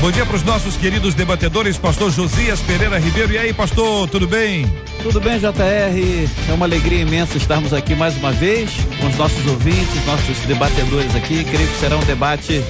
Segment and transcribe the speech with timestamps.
[0.00, 3.32] Bom dia para os nossos queridos debatedores, pastor Josias Pereira Ribeiro.
[3.32, 4.70] E aí, pastor, tudo bem?
[5.02, 6.28] Tudo bem, JR?
[6.48, 8.70] É uma alegria imensa estarmos aqui mais uma vez
[9.00, 11.42] com os nossos ouvintes, nossos debatedores aqui.
[11.44, 12.62] Creio que será um debate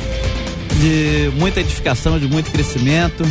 [0.81, 3.25] de muita edificação, de muito crescimento.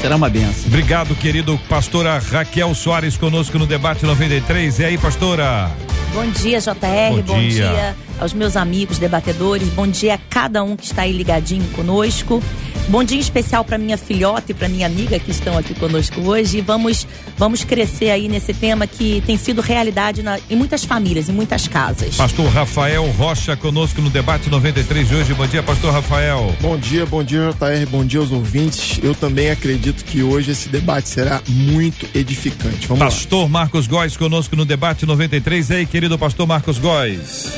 [0.00, 0.64] Será uma benção.
[0.66, 4.80] Obrigado, querido pastora Raquel Soares, conosco no debate 93.
[4.80, 5.70] E aí, pastora?
[6.12, 6.74] Bom dia, JR.
[7.14, 7.68] Bom Bom, dia.
[7.68, 7.96] dia.
[8.20, 9.68] Aos meus amigos debatedores.
[9.70, 12.42] Bom dia a cada um que está aí ligadinho conosco.
[12.88, 16.20] Bom dia em especial para minha filhota e para minha amiga que estão aqui conosco
[16.22, 16.58] hoje.
[16.58, 17.06] E vamos,
[17.38, 21.68] vamos crescer aí nesse tema que tem sido realidade na- em muitas famílias, em muitas
[21.68, 22.16] casas.
[22.16, 25.32] Pastor Rafael Rocha conosco no debate 93 de hoje.
[25.32, 26.52] Bom dia, pastor Rafael.
[26.60, 28.98] Bom dia, bom dia, JR, bom dia aos ouvintes.
[29.00, 32.88] Eu também acredito que hoje esse debate será muito edificante.
[32.88, 33.06] Vamos lá.
[33.10, 35.70] Pastor Marcos Góes conosco no debate 93.
[35.70, 37.52] E aí, querido pastor Marcos Góes.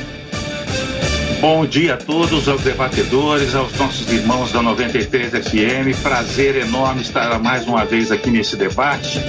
[1.46, 5.94] Bom dia a todos, aos debatedores, aos nossos irmãos da 93 FM.
[6.02, 9.20] Prazer enorme estar mais uma vez aqui nesse debate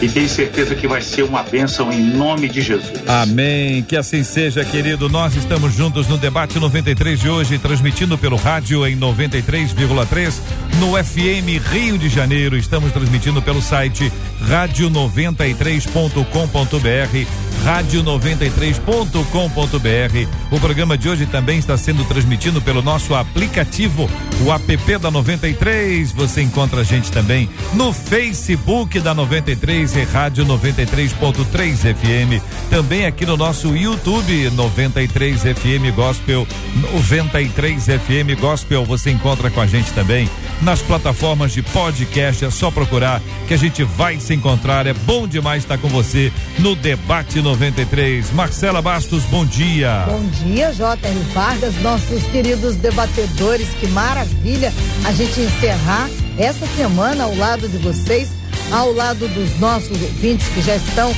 [0.00, 3.02] e tenho certeza que vai ser uma bênção em nome de Jesus.
[3.08, 3.82] Amém.
[3.82, 5.08] Que assim seja, querido.
[5.08, 10.34] Nós estamos juntos no debate 93 de hoje, transmitindo pelo rádio em 93,3
[10.78, 12.56] no FM Rio de Janeiro.
[12.56, 14.12] Estamos transmitindo pelo site
[14.48, 17.26] radio93.com.br,
[17.64, 20.28] radio93.com.br.
[20.50, 24.08] O programa de hoje também está sendo transmitido pelo nosso aplicativo,
[24.44, 26.12] o app da 93.
[26.12, 32.40] Você encontra a gente também no Facebook da 93 e Rádio 93.3 FM.
[32.70, 36.46] Também aqui no nosso YouTube 93 FM Gospel,
[36.92, 38.84] 93 FM Gospel.
[38.84, 40.28] Você encontra com a gente também
[40.62, 42.44] nas plataformas de podcast.
[42.44, 44.86] É só procurar que a gente vai se encontrar.
[44.86, 48.32] É bom demais estar com você no Debate 93.
[48.32, 50.04] Marcela Bastos, bom dia.
[50.08, 51.18] Bom dia, J.R.
[51.32, 53.68] Vargas, nossos queridos debatedores.
[53.78, 54.72] Que maravilha
[55.04, 58.30] a gente encerrar essa semana ao lado de vocês,
[58.72, 61.14] ao lado dos nossos ouvintes que já estão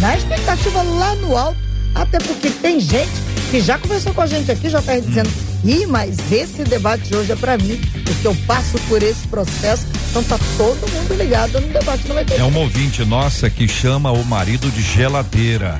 [0.00, 1.60] na expectativa lá no alto.
[1.94, 3.12] Até porque tem gente
[3.52, 5.00] que já conversou com a gente aqui, J.R.
[5.00, 5.30] dizendo:
[5.64, 9.86] Ih, mas esse debate de hoje é para mim, porque eu passo por esse processo.
[10.18, 12.40] Então tá todo mundo ligado no debate 93.
[12.40, 15.78] É uma ouvinte nossa que chama o marido de geladeira.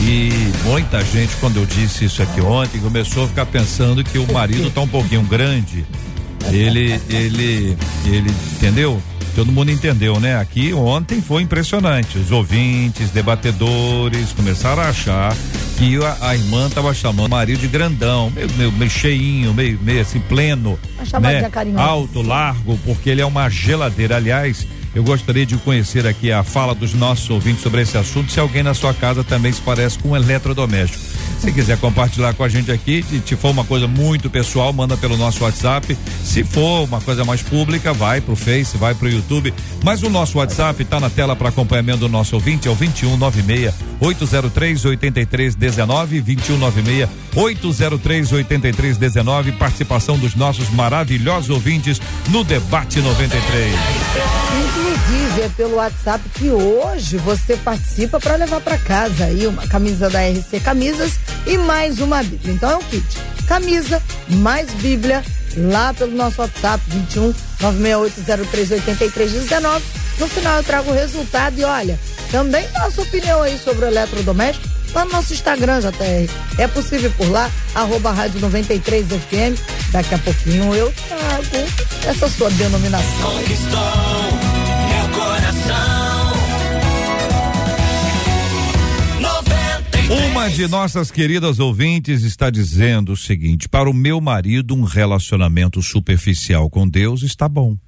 [0.00, 0.30] E
[0.64, 4.70] muita gente, quando eu disse isso aqui ontem, começou a ficar pensando que o marido
[4.70, 5.84] tá um pouquinho grande.
[6.50, 7.76] Ele, ele,
[8.06, 9.02] ele, entendeu?
[9.34, 10.38] Todo mundo entendeu, né?
[10.38, 12.16] Aqui ontem foi impressionante.
[12.16, 15.36] Os ouvintes, debatedores começaram a achar
[15.82, 19.76] que a, a irmã tava chamando o marido de grandão, meio, meio, meio cheinho, meio,
[19.82, 20.78] meio assim, pleno.
[21.72, 21.82] Né?
[21.82, 24.16] Alto, largo, porque ele é uma geladeira.
[24.16, 28.38] Aliás, eu gostaria de conhecer aqui a fala dos nossos ouvintes sobre esse assunto, se
[28.38, 31.02] alguém na sua casa também se parece com um eletrodoméstico.
[31.42, 34.96] Se quiser compartilhar com a gente aqui, se- se for uma coisa muito pessoal, manda
[34.96, 35.98] pelo nosso WhatsApp.
[36.24, 39.52] Se for uma coisa mais pública, vai pro Face, vai pro YouTube.
[39.82, 43.74] Mas o nosso WhatsApp tá na tela para acompanhamento do nosso ouvinte, é o 2196
[44.00, 49.52] 803 8319 2196 803 8319.
[49.52, 53.74] Participação dos nossos maravilhosos ouvintes no debate 93.
[54.64, 60.08] Inclusive é pelo WhatsApp que hoje você participa para levar para casa aí uma camisa
[60.08, 62.54] da RC Camisas e mais uma Bíblia.
[62.54, 63.04] Então é um kit.
[63.46, 65.22] Camisa mais Bíblia
[65.56, 69.82] lá pelo nosso WhatsApp 21 968038319.
[70.18, 71.98] No final eu trago o resultado e olha,
[72.30, 76.30] também dá sua opinião aí sobre o eletrodoméstico lá no nosso Instagram, JR.
[76.58, 79.58] É possível por lá, arroba rádio 93FM.
[79.90, 81.66] Daqui a pouquinho eu trago
[82.06, 83.32] essa sua denominação.
[90.12, 95.80] Uma de nossas queridas ouvintes está dizendo o seguinte: para o meu marido, um relacionamento
[95.80, 97.78] superficial com Deus está bom.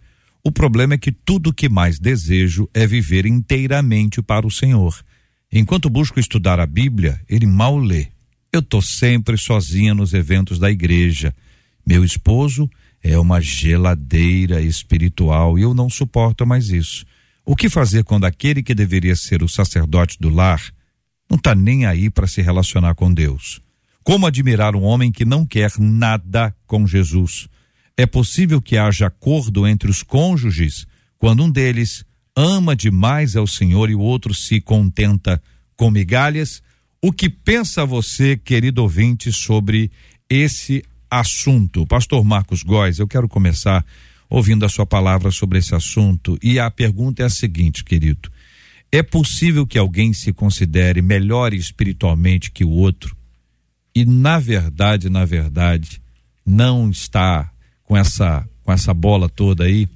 [0.43, 4.99] O problema é que tudo que mais desejo é viver inteiramente para o Senhor.
[5.53, 8.07] Enquanto busco estudar a Bíblia, ele mal lê.
[8.51, 11.35] Eu tô sempre sozinha nos eventos da igreja.
[11.87, 12.71] Meu esposo
[13.03, 17.05] é uma geladeira espiritual e eu não suporto mais isso.
[17.45, 20.63] O que fazer quando aquele que deveria ser o sacerdote do lar
[21.29, 23.61] não está nem aí para se relacionar com Deus?
[24.03, 27.49] Como admirar um homem que não quer nada com Jesus?
[27.97, 30.87] É possível que haja acordo entre os cônjuges
[31.19, 32.05] quando um deles
[32.37, 35.41] ama demais ao Senhor e o outro se contenta
[35.77, 36.63] com migalhas?
[37.01, 39.91] O que pensa você, querido ouvinte, sobre
[40.29, 41.87] esse assunto?
[41.87, 43.85] Pastor Marcos Góes, eu quero começar
[44.29, 48.31] ouvindo a sua palavra sobre esse assunto e a pergunta é a seguinte, querido:
[48.97, 53.17] é possível que alguém se considere melhor espiritualmente que o outro?
[53.95, 56.03] e na verdade, na verdade,
[56.45, 57.51] não está
[57.85, 59.87] com essa com essa bola toda aí,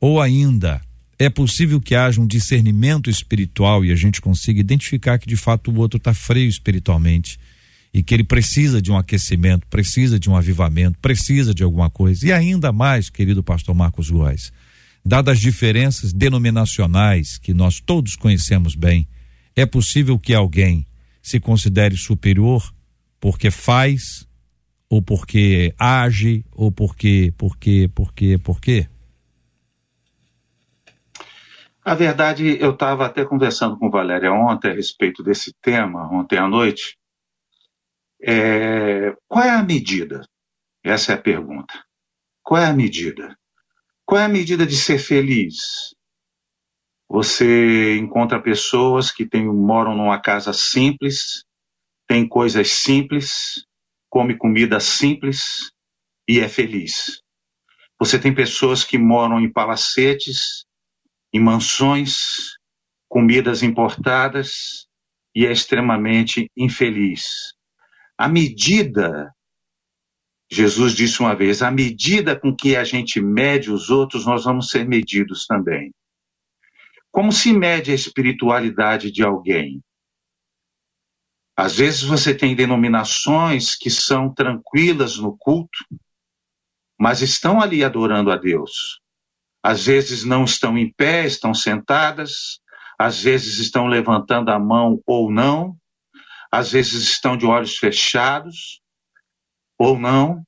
[0.00, 0.80] ou ainda
[1.18, 5.70] é possível que haja um discernimento espiritual e a gente consiga identificar que de fato
[5.70, 7.38] o outro está freio espiritualmente
[7.92, 12.26] e que ele precisa de um aquecimento, precisa de um avivamento, precisa de alguma coisa.
[12.26, 14.50] E ainda mais, querido pastor Marcos Góes,
[15.06, 19.08] dadas as diferenças denominacionais que nós todos conhecemos bem,
[19.54, 20.84] é possível que alguém
[21.22, 22.74] se considere superior
[23.20, 24.28] porque faz,
[24.90, 28.88] ou porque age, ou porque, porque, porque, porque?
[31.84, 36.48] A verdade, eu estava até conversando com Valéria ontem a respeito desse tema, ontem à
[36.48, 36.98] noite.
[38.20, 40.22] É, qual é a medida?
[40.84, 41.74] Essa é a pergunta.
[42.42, 43.36] Qual é a medida?
[44.06, 45.56] Qual é a medida de ser feliz?
[47.08, 51.44] Você encontra pessoas que tem, moram numa casa simples,
[52.06, 53.66] tem coisas simples,
[54.08, 55.72] come comida simples
[56.28, 57.20] e é feliz.
[57.98, 60.64] Você tem pessoas que moram em palacetes,
[61.32, 62.56] em mansões,
[63.08, 64.86] comidas importadas
[65.34, 67.54] e é extremamente infeliz.
[68.16, 69.34] A medida,
[70.50, 74.70] Jesus disse uma vez, a medida com que a gente mede os outros, nós vamos
[74.70, 75.92] ser medidos também.
[77.10, 79.82] Como se mede a espiritualidade de alguém?
[81.56, 85.78] Às vezes você tem denominações que são tranquilas no culto,
[86.98, 89.00] mas estão ali adorando a Deus.
[89.62, 92.60] Às vezes não estão em pé, estão sentadas,
[92.98, 95.76] às vezes estão levantando a mão ou não,
[96.52, 98.80] às vezes estão de olhos fechados
[99.78, 100.42] ou não,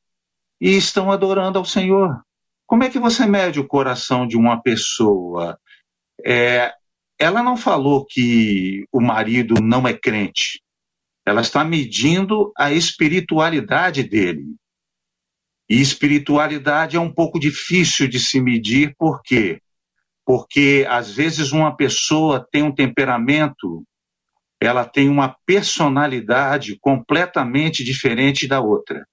[0.60, 2.20] e estão adorando ao Senhor.
[2.66, 5.58] Como é que você mede o coração de uma pessoa?
[6.24, 6.72] É,
[7.18, 10.62] ela não falou que o marido não é crente.
[11.26, 14.54] Ela está medindo a espiritualidade dele.
[15.68, 19.60] E espiritualidade é um pouco difícil de se medir, por quê?
[20.24, 23.84] Porque às vezes uma pessoa tem um temperamento,
[24.60, 29.06] ela tem uma personalidade completamente diferente da outra.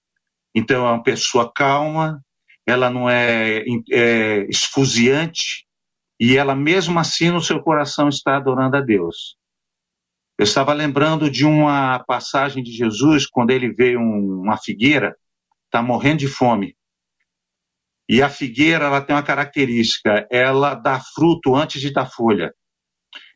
[0.55, 2.23] Então é uma pessoa calma,
[2.65, 5.67] ela não é, é esfuziante,
[6.19, 9.37] e ela mesmo assim no seu coração está adorando a Deus.
[10.37, 15.15] Eu estava lembrando de uma passagem de Jesus quando ele vê um, uma figueira,
[15.65, 16.75] está morrendo de fome.
[18.07, 22.53] E a figueira ela tem uma característica, ela dá fruto antes de dar folha.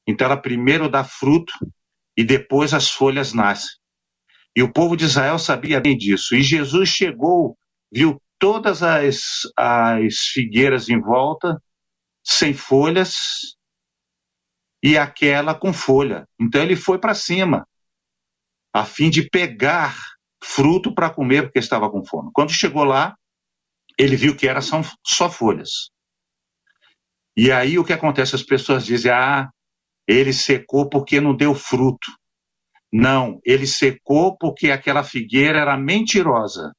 [0.07, 1.53] Então ela primeiro dá fruto
[2.17, 3.78] e depois as folhas nascem.
[4.59, 6.35] E o povo de Israel sabia bem disso.
[6.35, 7.57] E Jesus chegou,
[7.89, 11.63] viu todas as, as figueiras em volta,
[12.21, 13.55] sem folhas,
[14.83, 16.27] e aquela com folha.
[16.37, 17.65] Então ele foi para cima,
[18.73, 19.95] a fim de pegar
[20.43, 22.29] fruto para comer, porque estava com fome.
[22.33, 23.15] Quando chegou lá,
[23.97, 25.89] ele viu que eram só, só folhas.
[27.33, 28.35] E aí o que acontece?
[28.35, 29.49] As pessoas dizem: ah,
[30.05, 32.11] ele secou porque não deu fruto.
[32.91, 36.73] Não, ele secou porque aquela figueira era mentirosa.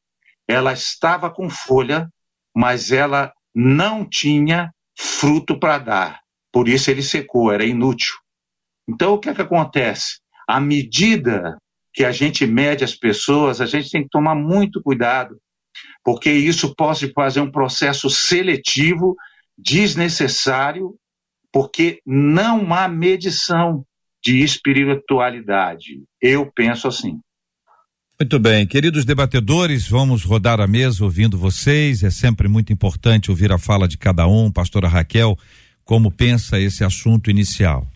[0.48, 2.08] Ela estava com folha,
[2.54, 6.20] mas ela não tinha fruto para dar.
[6.52, 8.14] Por isso ele secou, era inútil.
[8.88, 10.18] Então o que é que acontece?
[10.48, 11.56] À medida
[11.92, 15.40] que a gente mede as pessoas, a gente tem que tomar muito cuidado,
[16.04, 19.16] porque isso pode fazer um processo seletivo
[19.56, 20.96] desnecessário,
[21.52, 23.84] porque não há medição
[24.22, 26.02] de espiritualidade.
[26.20, 27.18] Eu penso assim.
[28.18, 32.02] Muito bem, queridos debatedores, vamos rodar a mesa ouvindo vocês.
[32.02, 34.52] É sempre muito importante ouvir a fala de cada um.
[34.52, 35.38] Pastora Raquel,
[35.84, 37.86] como pensa esse assunto inicial?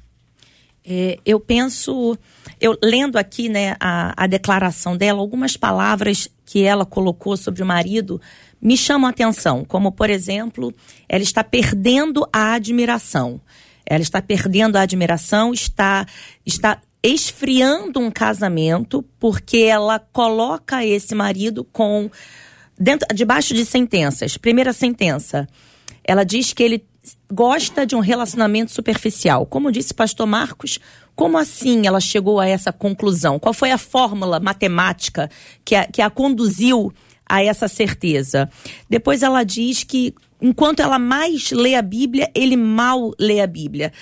[0.82, 2.18] É, eu penso,
[2.60, 7.66] eu lendo aqui né, a, a declaração dela, algumas palavras que ela colocou sobre o
[7.66, 8.20] marido
[8.60, 10.74] me chamam a atenção, como por exemplo,
[11.06, 13.40] ela está perdendo a admiração.
[13.86, 16.06] Ela está perdendo a admiração, está,
[16.44, 22.10] está esfriando um casamento porque ela coloca esse marido com
[22.78, 24.36] dentro, debaixo de sentenças.
[24.36, 25.46] Primeira sentença,
[26.02, 26.84] ela diz que ele
[27.30, 29.44] gosta de um relacionamento superficial.
[29.44, 30.78] Como disse pastor Marcos,
[31.14, 33.38] como assim ela chegou a essa conclusão?
[33.38, 35.30] Qual foi a fórmula matemática
[35.64, 36.92] que a, que a conduziu
[37.28, 38.48] a essa certeza?
[38.88, 43.92] Depois ela diz que enquanto ela mais lê a Bíblia, ele mal lê a Bíblia.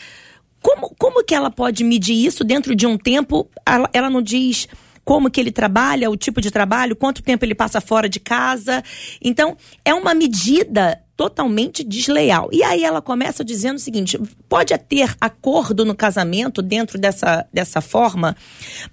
[0.61, 3.49] Como, como que ela pode medir isso dentro de um tempo?
[3.67, 4.69] Ela, ela não diz
[5.05, 8.83] como que ele trabalha, o tipo de trabalho, quanto tempo ele passa fora de casa.
[9.21, 12.49] Então, é uma medida totalmente desleal.
[12.51, 17.81] E aí ela começa dizendo o seguinte: pode ter acordo no casamento dentro dessa, dessa
[17.81, 18.37] forma?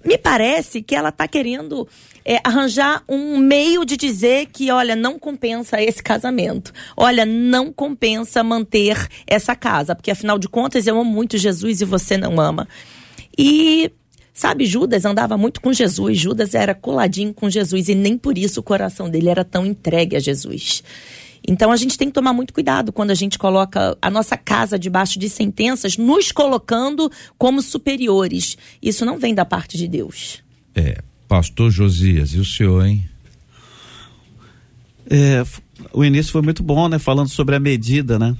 [0.04, 1.88] Me parece que ela está querendo
[2.24, 6.72] é, arranjar um meio de dizer que, olha, não compensa esse casamento.
[6.96, 11.84] Olha, não compensa manter essa casa, porque afinal de contas eu amo muito Jesus e
[11.84, 12.68] você não ama.
[13.36, 13.90] E
[14.32, 18.60] Sabe, Judas andava muito com Jesus, Judas era coladinho com Jesus e nem por isso
[18.60, 20.82] o coração dele era tão entregue a Jesus.
[21.46, 24.78] Então a gente tem que tomar muito cuidado quando a gente coloca a nossa casa
[24.78, 28.56] debaixo de sentenças, nos colocando como superiores.
[28.82, 30.42] Isso não vem da parte de Deus.
[30.74, 33.08] É, pastor Josias, e o senhor, hein?
[35.08, 35.44] É,
[35.92, 36.98] o início foi muito bom, né?
[36.98, 38.36] Falando sobre a medida, né?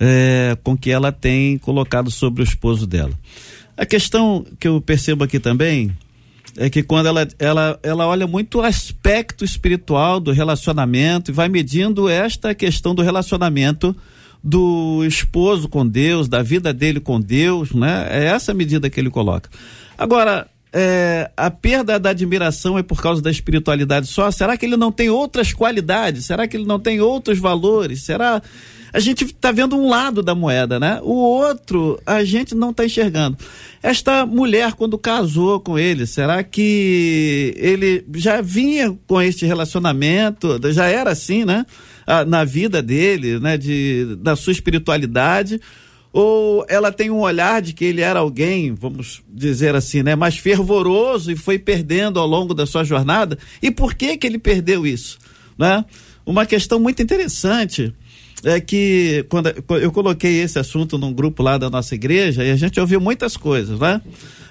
[0.00, 3.12] É, com que ela tem colocado sobre o esposo dela.
[3.76, 5.94] A questão que eu percebo aqui também
[6.58, 11.48] é que quando ela, ela, ela olha muito o aspecto espiritual do relacionamento e vai
[11.48, 13.94] medindo esta questão do relacionamento
[14.42, 18.08] do esposo com Deus, da vida dele com Deus, né?
[18.10, 19.48] É essa medida que ele coloca.
[19.96, 24.28] Agora, é, a perda da admiração é por causa da espiritualidade só?
[24.30, 26.26] Será que ele não tem outras qualidades?
[26.26, 28.02] Será que ele não tem outros valores?
[28.02, 28.42] Será
[28.92, 31.00] a gente está vendo um lado da moeda, né?
[31.02, 33.36] O outro a gente não está enxergando.
[33.82, 40.58] Esta mulher, quando casou com ele, será que ele já vinha com este relacionamento?
[40.72, 41.64] Já era assim, né?
[42.06, 43.56] Ah, na vida dele, né?
[43.56, 45.60] De, da sua espiritualidade
[46.12, 50.38] ou ela tem um olhar de que ele era alguém, vamos dizer assim, né, mais
[50.38, 53.38] fervoroso e foi perdendo ao longo da sua jornada?
[53.62, 55.18] E por que que ele perdeu isso,
[55.56, 55.84] né?
[56.24, 57.94] Uma questão muito interessante
[58.44, 62.56] é que quando eu coloquei esse assunto num grupo lá da nossa igreja e a
[62.56, 64.00] gente ouviu muitas coisas, né?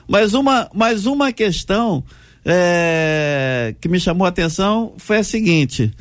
[0.07, 2.03] Mas uma, mas uma questão
[2.45, 5.91] é, que me chamou a atenção foi a seguinte: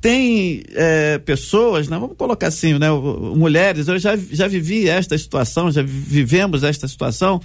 [0.00, 5.70] tem é, pessoas, né, vamos colocar assim, né, mulheres, eu já, já vivi esta situação,
[5.70, 7.40] já vivemos esta situação,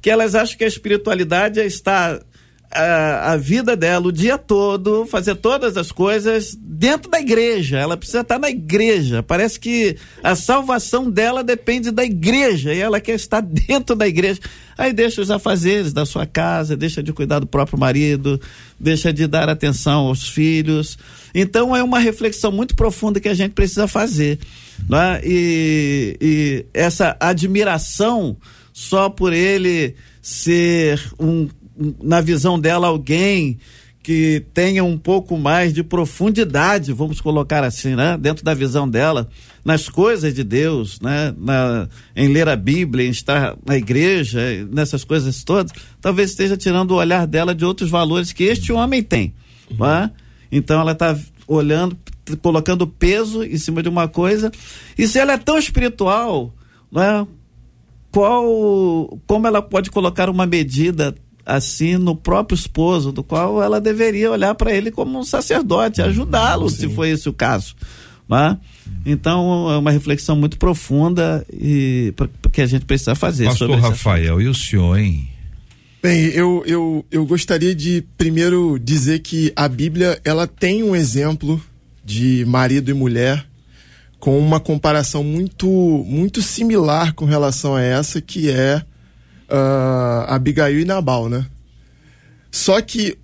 [0.00, 2.20] que elas acham que a espiritualidade está
[2.70, 7.78] a, a, vida dela o dia todo, fazer todas as coisas dentro da igreja.
[7.78, 9.22] Ela precisa estar na igreja.
[9.22, 14.40] Parece que a salvação dela depende da igreja e ela quer estar dentro da igreja.
[14.76, 18.40] Aí deixa os afazeres da sua casa, deixa de cuidar do próprio marido,
[18.78, 20.98] deixa de dar atenção aos filhos.
[21.34, 24.38] Então é uma reflexão muito profunda que a gente precisa fazer.
[24.88, 25.20] Né?
[25.24, 28.36] E, e essa admiração
[28.72, 31.48] só por ele ser um
[32.02, 33.58] na visão dela, alguém
[34.08, 38.16] que tenha um pouco mais de profundidade, vamos colocar assim, né?
[38.18, 39.28] Dentro da visão dela,
[39.62, 41.34] nas coisas de Deus, né?
[41.36, 44.40] Na, em ler a Bíblia, em estar na igreja,
[44.72, 49.02] nessas coisas todas, talvez esteja tirando o olhar dela de outros valores que este homem
[49.02, 49.34] tem,
[49.70, 49.86] uhum.
[49.86, 50.10] É?
[50.50, 51.14] Então ela está
[51.46, 51.94] olhando,
[52.40, 54.50] colocando peso em cima de uma coisa,
[54.96, 56.54] e se ela é tão espiritual,
[56.90, 57.26] não é?
[58.10, 61.14] Qual, como ela pode colocar uma medida
[61.48, 66.68] assim no próprio esposo, do qual ela deveria olhar para ele como um sacerdote, ajudá-lo,
[66.68, 67.74] se foi esse o caso.
[68.28, 68.58] Né?
[69.06, 72.12] Então, é uma reflexão muito profunda e
[72.52, 73.46] que a gente precisa fazer.
[73.46, 75.26] Pastor sobre Rafael, e o senhor, hein?
[76.02, 81.60] Bem, eu, eu, eu gostaria de primeiro dizer que a Bíblia ela tem um exemplo
[82.04, 83.44] de marido e mulher
[84.20, 85.66] com uma comparação muito
[86.06, 88.82] muito similar com relação a essa que é
[89.48, 91.46] uh, Abigail e Nabal, né?
[92.50, 93.16] Só que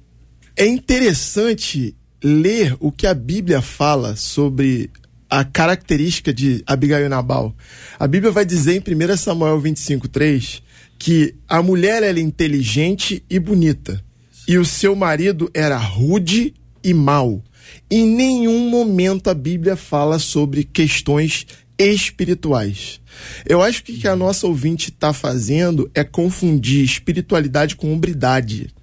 [0.56, 4.90] é interessante ler o que a Bíblia fala sobre
[5.28, 7.54] a característica de Abigail e Nabal.
[7.98, 10.62] A Bíblia vai dizer em 1 Samuel 25:3
[10.98, 14.02] que a mulher era inteligente e bonita
[14.46, 17.42] e o seu marido era rude e mau.
[17.90, 21.46] Em nenhum momento a Bíblia fala sobre questões
[21.78, 23.00] espirituais.
[23.46, 28.74] Eu acho que o que a nossa ouvinte está fazendo é confundir espiritualidade com hombridade.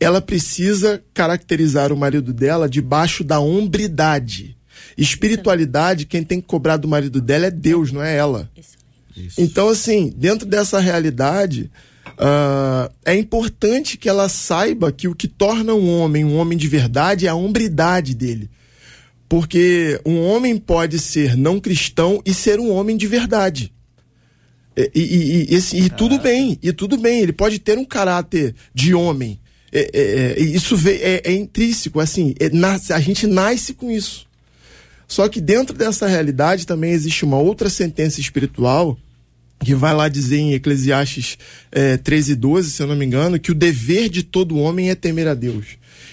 [0.00, 4.56] Ela precisa caracterizar o marido dela debaixo da hombridade.
[4.96, 8.50] Espiritualidade, quem tem que cobrar do marido dela é Deus, não é ela.
[9.36, 11.70] Então, assim, dentro dessa realidade,
[12.18, 16.66] Uh, é importante que ela saiba que o que torna um homem um homem de
[16.66, 18.50] verdade é a hombridade dele.
[19.28, 23.72] Porque um homem pode ser não cristão e ser um homem de verdade.
[24.76, 28.54] E, e, e, e, e tudo bem, e tudo bem, ele pode ter um caráter
[28.72, 29.38] de homem.
[29.72, 34.26] É, é, é isso é, é, intrínseco, assim, é, nasce, a gente nasce com isso.
[35.06, 38.96] Só que dentro dessa realidade também existe uma outra sentença espiritual
[39.60, 41.36] que vai lá dizer em Eclesiastes
[41.72, 44.90] é, 13 e 12, se eu não me engano, que o dever de todo homem
[44.90, 45.66] é temer a Deus.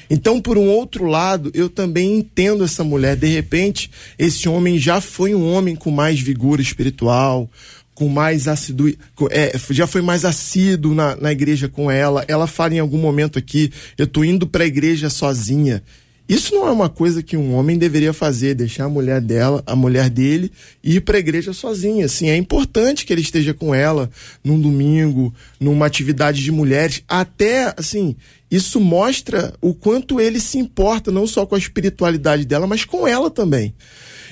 [0.09, 3.15] Então, por um outro lado, eu também entendo essa mulher.
[3.15, 7.49] De repente, esse homem já foi um homem com mais vigor espiritual,
[7.93, 8.95] com mais assidu...
[9.31, 12.23] É, já foi mais assíduo na, na igreja com ela.
[12.27, 15.81] Ela fala em algum momento aqui, eu tô indo para a igreja sozinha.
[16.27, 19.75] Isso não é uma coisa que um homem deveria fazer, deixar a mulher dela, a
[19.75, 20.51] mulher dele,
[20.83, 22.05] ir para a igreja sozinha.
[22.05, 24.09] Assim, é importante que ele esteja com ela
[24.43, 27.03] num domingo, numa atividade de mulheres.
[27.07, 28.15] Até, assim,
[28.49, 33.07] isso mostra o quanto ele se importa não só com a espiritualidade dela, mas com
[33.07, 33.75] ela também.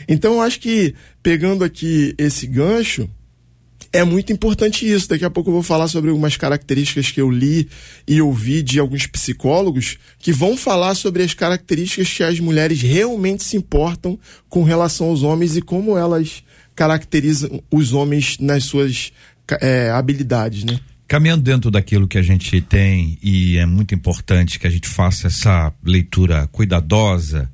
[0.08, 3.08] Então, eu acho que pegando aqui esse gancho,
[3.94, 5.08] é muito importante isso.
[5.08, 7.70] Daqui a pouco eu vou falar sobre algumas características que eu li
[8.08, 13.44] e ouvi de alguns psicólogos que vão falar sobre as características que as mulheres realmente
[13.44, 14.18] se importam
[14.50, 16.44] com relação aos homens e como elas
[16.76, 19.14] caracterizam os homens nas suas
[19.62, 20.80] é, habilidades, né?
[21.08, 25.28] Caminhando dentro daquilo que a gente tem, e é muito importante que a gente faça
[25.28, 27.52] essa leitura cuidadosa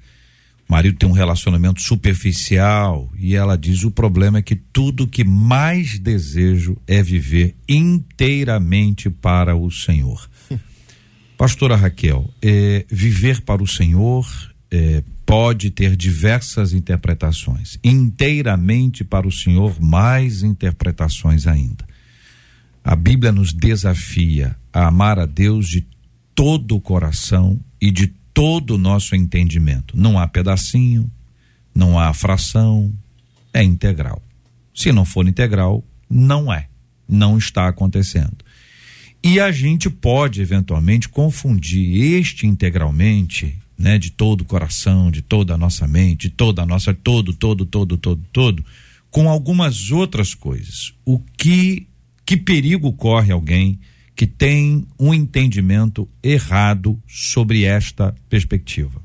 [0.69, 5.97] marido tem um relacionamento superficial e ela diz: o problema é que tudo que mais
[5.97, 10.29] desejo é viver inteiramente para o Senhor.
[11.35, 14.27] Pastora Raquel, é, viver para o Senhor
[14.69, 17.79] é, pode ter diversas interpretações.
[17.83, 21.85] Inteiramente para o Senhor, mais interpretações ainda.
[22.83, 25.87] A Bíblia nos desafia a amar a Deus de
[26.35, 29.97] todo o coração e de todo o nosso entendimento.
[29.97, 31.11] Não há pedacinho,
[31.75, 32.89] não há fração,
[33.53, 34.23] é integral.
[34.73, 36.69] Se não for integral, não é,
[37.05, 38.37] não está acontecendo.
[39.21, 45.55] E a gente pode eventualmente confundir este integralmente, né, de todo o coração, de toda
[45.55, 48.65] a nossa mente, de toda a nossa todo, todo, todo, todo, todo,
[49.11, 50.93] com algumas outras coisas.
[51.03, 51.87] O que
[52.25, 53.79] que perigo corre alguém
[54.19, 59.01] que tem um entendimento errado sobre esta perspectiva?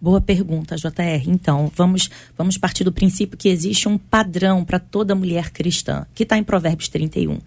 [0.00, 1.28] Boa pergunta, JR.
[1.28, 6.22] Então, vamos, vamos partir do princípio que existe um padrão para toda mulher cristã, que
[6.22, 7.40] está em Provérbios 31.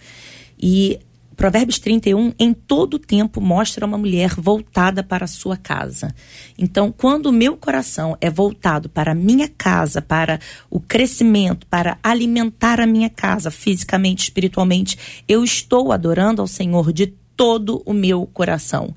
[0.61, 0.99] E
[1.37, 6.13] Provérbios 31, em todo tempo, mostra uma mulher voltada para a sua casa.
[6.57, 11.99] Então, quando o meu coração é voltado para a minha casa, para o crescimento, para
[12.01, 18.25] alimentar a minha casa fisicamente, espiritualmente, eu estou adorando ao Senhor de todo o meu
[18.33, 18.95] coração.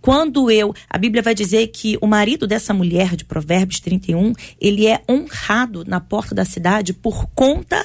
[0.00, 4.86] Quando eu, a Bíblia vai dizer que o marido dessa mulher de Provérbios 31, ele
[4.86, 7.84] é honrado na porta da cidade por conta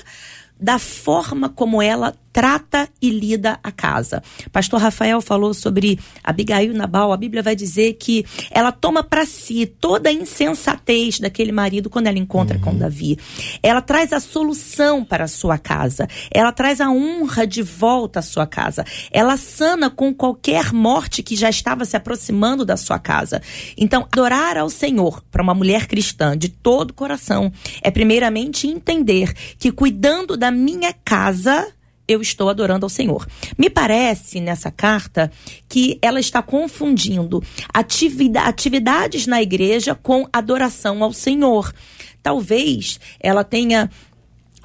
[0.59, 4.21] da forma como ela trata e lida a casa.
[4.51, 7.13] Pastor Rafael falou sobre Abigail Nabal.
[7.13, 12.07] A Bíblia vai dizer que ela toma para si toda a insensatez daquele marido quando
[12.07, 12.63] ela encontra uhum.
[12.63, 13.17] com Davi.
[13.63, 16.09] Ela traz a solução para a sua casa.
[16.29, 18.83] Ela traz a honra de volta à sua casa.
[19.11, 23.41] Ela sana com qualquer morte que já estava se aproximando da sua casa.
[23.77, 27.49] Então, adorar ao Senhor para uma mulher cristã de todo o coração
[27.81, 31.73] é primeiramente entender que cuidando da minha casa,
[32.07, 33.27] eu estou adorando ao Senhor.
[33.57, 35.31] Me parece nessa carta
[35.67, 41.73] que ela está confundindo atividade, atividades na igreja com adoração ao Senhor.
[42.21, 43.89] Talvez ela tenha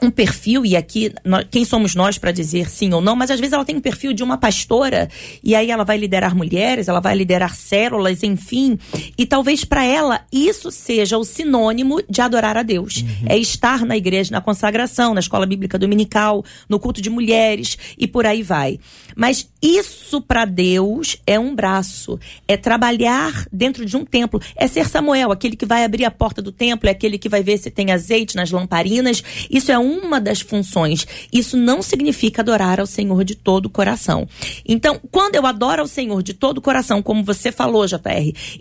[0.02, 3.38] um perfil, e aqui nós, quem somos nós para dizer sim ou não, mas às
[3.38, 5.08] vezes ela tem um perfil de uma pastora,
[5.42, 8.78] e aí ela vai liderar mulheres, ela vai liderar células, enfim,
[9.16, 12.98] e talvez para ela isso seja o sinônimo de adorar a Deus.
[12.98, 13.26] Uhum.
[13.26, 18.06] É estar na igreja, na consagração, na escola bíblica dominical, no culto de mulheres e
[18.06, 18.78] por aí vai.
[19.16, 24.88] Mas isso para Deus é um braço, é trabalhar dentro de um templo, é ser
[24.88, 27.70] Samuel, aquele que vai abrir a porta do templo, é aquele que vai ver se
[27.70, 29.22] tem azeite nas lamparinas.
[29.50, 31.06] Isso é uma das funções.
[31.32, 34.28] Isso não significa adorar ao Senhor de todo o coração.
[34.66, 37.98] Então, quando eu adoro ao Senhor de todo o coração, como você falou, JR,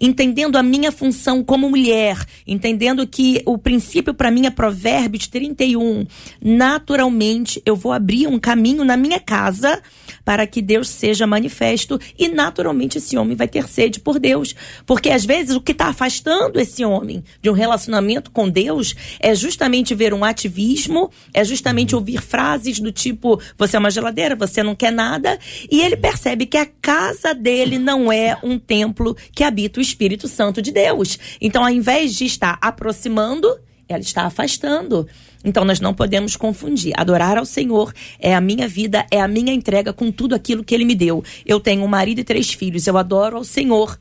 [0.02, 6.06] entendendo a minha função como mulher, entendendo que o princípio para mim é Provérbios 31,
[6.42, 9.82] naturalmente eu vou abrir um caminho na minha casa
[10.26, 14.56] para que Deus seja manifesto e naturalmente esse homem vai ter sede por Deus.
[14.86, 19.34] Porque às vezes o que está afastando esse homem de um relacionamento com Deus é
[19.34, 24.64] justamente ver um ativismo é justamente ouvir frases do tipo: você é uma geladeira, você
[24.64, 25.38] não quer nada.
[25.72, 30.28] E ele percebe que a casa dele não é um templo que habita o Espírito
[30.28, 31.18] Santo de Deus.
[31.42, 33.48] Então, ao invés de estar aproximando,
[33.90, 35.08] ela está afastando.
[35.44, 36.94] Então nós não podemos confundir.
[36.96, 40.76] Adorar ao Senhor é a minha vida, é a minha entrega com tudo aquilo que
[40.76, 41.24] Ele me deu.
[41.46, 42.86] Eu tenho um marido e três filhos.
[42.86, 43.98] Eu adoro ao Senhor,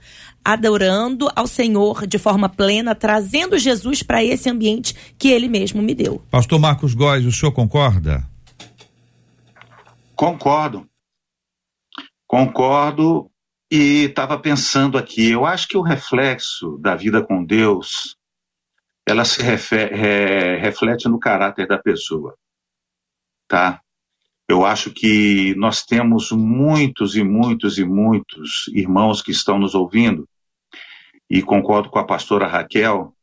[0.49, 5.95] adorando ao Senhor de forma plena, trazendo Jesus para esse ambiente que Ele mesmo me
[5.95, 6.23] deu.
[6.31, 8.27] Pastor Marcos Góes, o senhor concorda?
[10.17, 10.89] Concordo.
[12.27, 13.31] Concordo
[13.71, 15.31] e estava pensando aqui.
[15.31, 18.17] Eu acho que o reflexo da vida com Deus
[19.07, 22.35] ela se reflete no caráter da pessoa,
[23.47, 23.83] tá?
[24.49, 30.27] Eu acho que nós temos muitos e muitos e muitos irmãos que estão nos ouvindo,
[31.31, 33.15] e concordo com a pastora Raquel,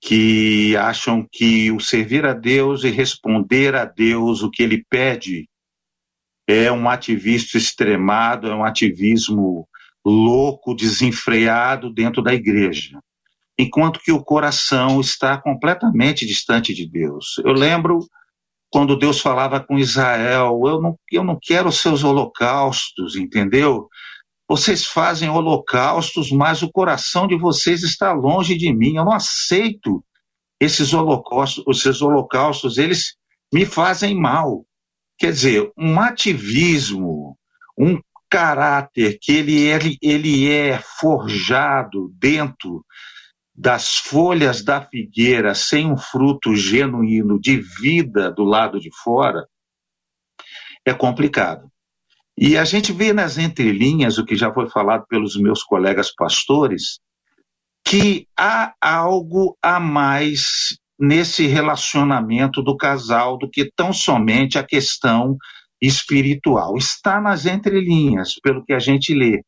[0.00, 5.48] que acham que o servir a Deus e responder a Deus o que ele pede
[6.46, 9.68] é um ativismo extremado, é um ativismo
[10.04, 12.98] louco, desenfreado dentro da igreja
[13.58, 17.38] enquanto que o coração está completamente distante de Deus.
[17.44, 18.00] Eu lembro
[18.70, 23.88] quando Deus falava com Israel: eu não, eu não quero seus holocaustos, entendeu?
[24.52, 28.96] Vocês fazem holocaustos, mas o coração de vocês está longe de mim.
[28.96, 30.04] Eu não aceito
[30.60, 33.16] esses holocaustos, esses holocaustos, eles
[33.50, 34.66] me fazem mal.
[35.16, 37.34] Quer dizer, um ativismo,
[37.78, 42.84] um caráter que ele, ele, ele é forjado dentro
[43.54, 49.46] das folhas da figueira sem um fruto genuíno de vida do lado de fora,
[50.84, 51.71] é complicado.
[52.38, 56.98] E a gente vê nas entrelinhas, o que já foi falado pelos meus colegas pastores,
[57.84, 65.36] que há algo a mais nesse relacionamento do casal do que tão somente a questão
[65.80, 66.76] espiritual.
[66.76, 69.42] Está nas entrelinhas, pelo que a gente lê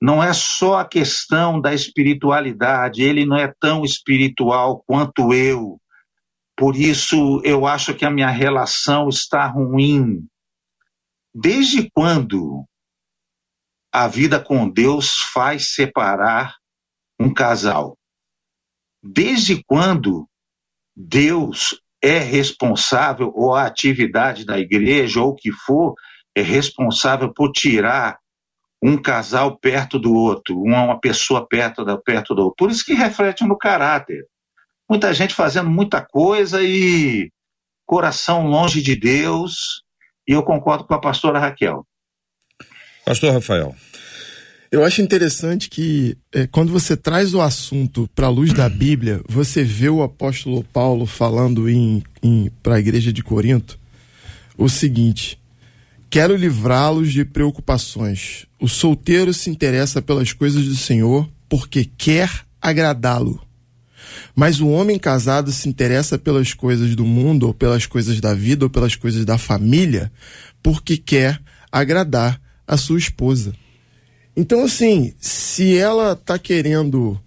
[0.00, 5.80] não é só a questão da espiritualidade, ele não é tão espiritual quanto eu.
[6.56, 10.26] Por isso eu acho que a minha relação está ruim.
[11.38, 12.64] Desde quando
[13.92, 16.56] a vida com Deus faz separar
[17.20, 17.94] um casal?
[19.02, 20.26] Desde quando
[20.96, 25.94] Deus é responsável, ou a atividade da igreja, ou o que for,
[26.34, 28.18] é responsável por tirar
[28.82, 32.56] um casal perto do outro, uma pessoa perto, da, perto do outro.
[32.56, 34.26] Por isso que reflete no caráter.
[34.88, 37.30] Muita gente fazendo muita coisa e
[37.84, 39.84] coração longe de Deus.
[40.26, 41.86] E eu concordo com a pastora Raquel.
[43.04, 43.74] Pastor Rafael.
[44.70, 49.22] Eu acho interessante que é, quando você traz o assunto para a luz da Bíblia,
[49.28, 53.78] você vê o apóstolo Paulo falando em, em para a igreja de Corinto
[54.58, 55.38] o seguinte:
[56.10, 58.46] Quero livrá-los de preocupações.
[58.60, 63.45] O solteiro se interessa pelas coisas do Senhor porque quer agradá-lo.
[64.34, 68.64] Mas o homem casado se interessa pelas coisas do mundo, ou pelas coisas da vida,
[68.64, 70.12] ou pelas coisas da família,
[70.62, 71.40] porque quer
[71.70, 73.52] agradar a sua esposa.
[74.36, 77.18] Então, assim, se ela está querendo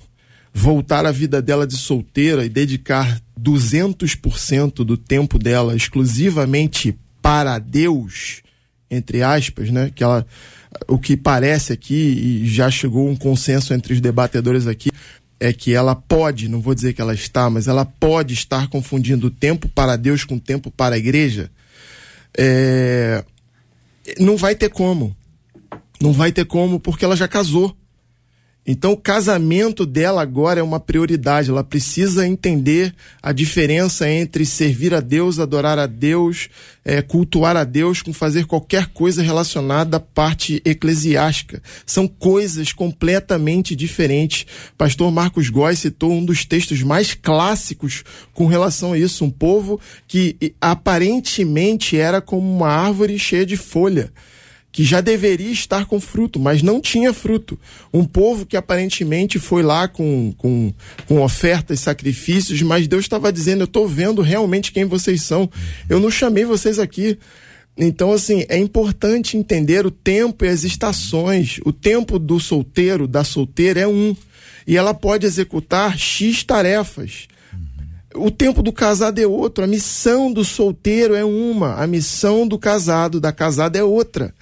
[0.53, 8.41] voltar a vida dela de solteira e dedicar 200% do tempo dela exclusivamente para Deus,
[8.91, 9.91] entre aspas, né?
[9.93, 10.25] Que ela,
[10.87, 14.91] o que parece aqui, e já chegou um consenso entre os debatedores aqui,
[15.39, 19.31] é que ela pode, não vou dizer que ela está, mas ela pode estar confundindo
[19.31, 21.49] tempo para Deus com tempo para a igreja.
[22.37, 23.23] É...
[24.19, 25.15] Não vai ter como.
[26.01, 27.75] Não vai ter como, porque ela já casou.
[28.71, 31.49] Então, o casamento dela agora é uma prioridade.
[31.49, 36.49] Ela precisa entender a diferença entre servir a Deus, adorar a Deus,
[36.85, 41.63] é, cultuar a Deus, com fazer qualquer coisa relacionada à parte eclesiástica.
[41.83, 44.45] São coisas completamente diferentes.
[44.77, 48.03] Pastor Marcos Góes citou um dos textos mais clássicos
[48.35, 49.25] com relação a isso.
[49.25, 54.13] Um povo que aparentemente era como uma árvore cheia de folha
[54.71, 57.59] que já deveria estar com fruto, mas não tinha fruto.
[57.93, 60.71] Um povo que aparentemente foi lá com, com,
[61.07, 65.49] com ofertas, sacrifícios, mas Deus estava dizendo: Eu estou vendo realmente quem vocês são.
[65.87, 67.17] Eu não chamei vocês aqui.
[67.81, 71.59] Então, assim, é importante entender o tempo e as estações.
[71.65, 74.15] O tempo do solteiro, da solteira, é um.
[74.67, 77.27] E ela pode executar X tarefas.
[78.13, 79.63] O tempo do casado é outro.
[79.63, 81.75] A missão do solteiro é uma.
[81.75, 84.33] A missão do casado, da casada, é outra.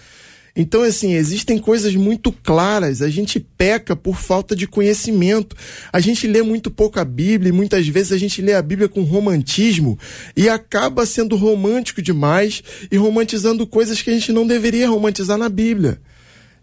[0.59, 3.03] Então, assim, existem coisas muito claras.
[3.03, 5.55] A gente peca por falta de conhecimento.
[5.93, 8.89] A gente lê muito pouco a Bíblia e muitas vezes a gente lê a Bíblia
[8.89, 9.99] com romantismo
[10.35, 15.47] e acaba sendo romântico demais e romantizando coisas que a gente não deveria romantizar na
[15.47, 16.01] Bíblia.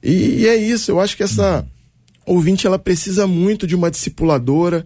[0.02, 0.90] E, e é isso.
[0.90, 1.64] Eu acho que essa
[2.26, 4.84] ouvinte ela precisa muito de uma discipuladora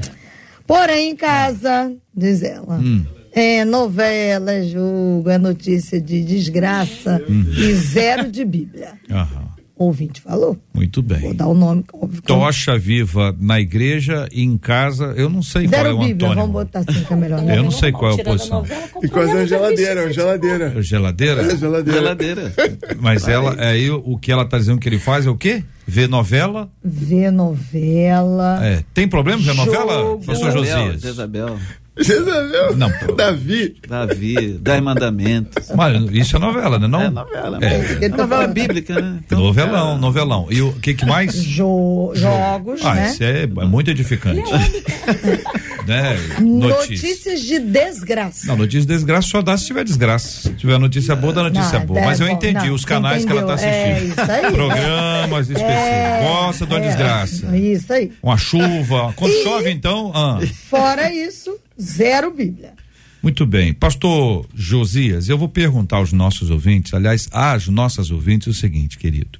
[0.66, 2.78] Porém, em casa, diz ela.
[2.78, 3.04] Hum.
[3.34, 7.46] É novela, é jogo, é notícia de desgraça uhum.
[7.56, 8.92] e zero de Bíblia.
[9.10, 9.51] Aham
[9.82, 10.56] ouvinte falou.
[10.74, 11.20] Muito bem.
[11.20, 11.84] Vou dar o nome.
[11.92, 15.98] Óbvio, Tocha viva na igreja e em casa, eu não sei Zero qual é o
[15.98, 16.52] Bíblia, antônimo.
[16.52, 17.42] vamos botar assim que é melhor.
[17.42, 17.58] Né?
[17.58, 18.64] Eu não sei qual é a posição.
[19.02, 20.74] E quase é geladeira, é geladeira.
[20.76, 21.42] É geladeira?
[21.42, 22.00] É geladeira.
[22.00, 22.52] Geladeira.
[23.00, 25.64] Mas ela, aí o que ela está dizendo que ele faz é o quê?
[25.86, 26.70] Ver novela?
[26.84, 28.64] Ver novela.
[28.64, 28.84] É.
[28.94, 31.00] Tem problema ver novela, professor Josias?
[31.00, 31.58] Jezabel.
[31.98, 32.76] Jezabel?
[32.76, 32.90] Não.
[33.16, 33.76] Davi.
[33.86, 35.70] Davi, Dez Mandamentos.
[35.74, 36.88] Mas isso é novela, né?
[36.88, 37.02] Não?
[37.02, 37.58] É novela.
[37.60, 39.20] É, é novela bíblica, né?
[39.24, 40.46] Então, novelão, novelão.
[40.50, 41.34] E o que, que mais?
[41.34, 43.10] Jo jogos, ah, né?
[43.10, 44.42] isso é, é muito edificante.
[45.86, 46.16] né?
[46.40, 47.02] Notícias.
[47.02, 48.46] notícias de desgraça.
[48.46, 50.48] Não, notícias de desgraça só dá se tiver desgraça.
[50.48, 52.00] Se tiver notícia boa, dá notícia não, boa.
[52.00, 53.74] Mas eu entendi não, os canais que ela está assistindo.
[53.74, 54.52] É isso aí.
[54.52, 56.22] Programas é, específicos.
[56.22, 57.56] Gosta de uma é, desgraça.
[57.56, 58.12] Isso aí.
[58.22, 59.12] Uma chuva.
[59.16, 60.12] Quando e, chove, então.
[60.14, 60.40] Ah.
[60.68, 62.74] Fora isso Zero Bíblia.
[63.22, 63.72] Muito bem.
[63.72, 69.38] Pastor Josias, eu vou perguntar aos nossos ouvintes, aliás, às nossas ouvintes, o seguinte, querido.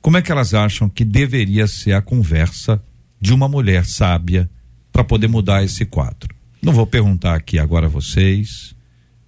[0.00, 2.80] Como é que elas acham que deveria ser a conversa
[3.20, 4.48] de uma mulher sábia
[4.94, 6.32] para poder mudar esse quadro?
[6.62, 8.76] Não vou perguntar aqui agora a vocês,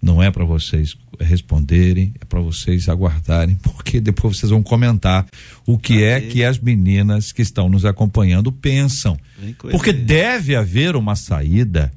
[0.00, 5.26] não é para vocês responderem, é para vocês aguardarem, porque depois vocês vão comentar
[5.66, 9.18] o que é que as meninas que estão nos acompanhando pensam.
[9.72, 11.92] Porque deve haver uma saída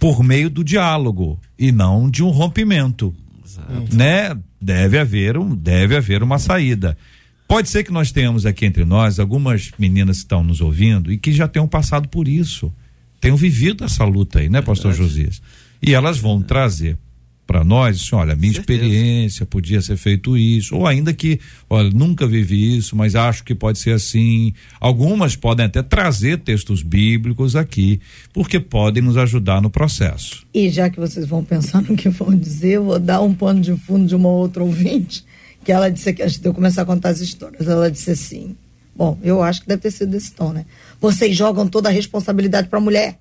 [0.00, 3.14] por meio do diálogo e não de um rompimento,
[3.44, 3.96] Exato.
[3.96, 4.36] né?
[4.60, 6.98] Deve haver um, deve haver uma saída.
[7.46, 11.16] Pode ser que nós tenhamos aqui entre nós algumas meninas que estão nos ouvindo e
[11.16, 12.72] que já tenham passado por isso,
[13.20, 15.40] tenham vivido essa luta aí, né, Pastor Josias?
[15.82, 16.98] E elas vão trazer
[17.46, 21.38] para nós, assim, olha, minha experiência podia ser feito isso, ou ainda que,
[21.70, 24.52] olha, nunca vivi isso, mas acho que pode ser assim.
[24.80, 28.00] Algumas podem até trazer textos bíblicos aqui,
[28.32, 30.44] porque podem nos ajudar no processo.
[30.52, 33.60] E já que vocês vão pensar no que vão dizer, eu vou dar um pano
[33.60, 35.24] de fundo de uma outra ouvinte,
[35.64, 38.56] que ela disse que antes de eu começar a contar as histórias, ela disse assim:
[38.96, 40.64] Bom, eu acho que deve ter sido desse tom, né?
[41.00, 43.18] Vocês jogam toda a responsabilidade para a mulher,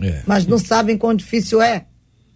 [0.00, 0.22] é.
[0.26, 1.84] mas não sabem quão difícil é.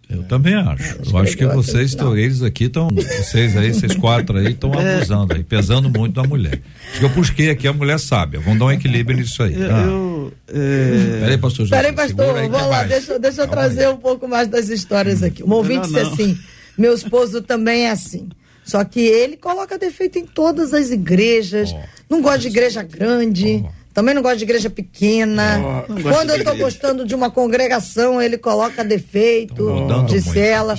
[0.09, 0.99] Eu também acho.
[1.03, 4.97] eu acho que vocês, eles aqui estão, vocês aí, vocês quatro aí, estão é.
[4.97, 6.61] abusando aí, pesando muito da mulher.
[6.91, 8.39] Acho que eu busquei aqui a mulher sábia.
[8.39, 9.59] Vamos dar um equilíbrio nisso aí.
[9.59, 9.81] Eu, ah.
[9.81, 11.19] eu é...
[11.21, 11.75] Peraí, pastor José.
[11.75, 13.93] Peraí, pastor, aí, vamos lá, deixa, deixa eu trazer aí.
[13.93, 15.43] um pouco mais das histórias aqui.
[15.43, 16.37] Um ouvinte disse assim:
[16.77, 18.29] meu esposo também é assim.
[18.63, 21.79] Só que ele coloca defeito em todas as igrejas, oh.
[22.09, 23.63] não gosta de igreja grande.
[23.65, 23.84] Oh.
[23.95, 25.57] Também não gosta de igreja pequena.
[25.57, 29.71] Não, não Quando eu estou gostando de uma congregação, ele coloca defeito
[30.05, 30.75] de cela.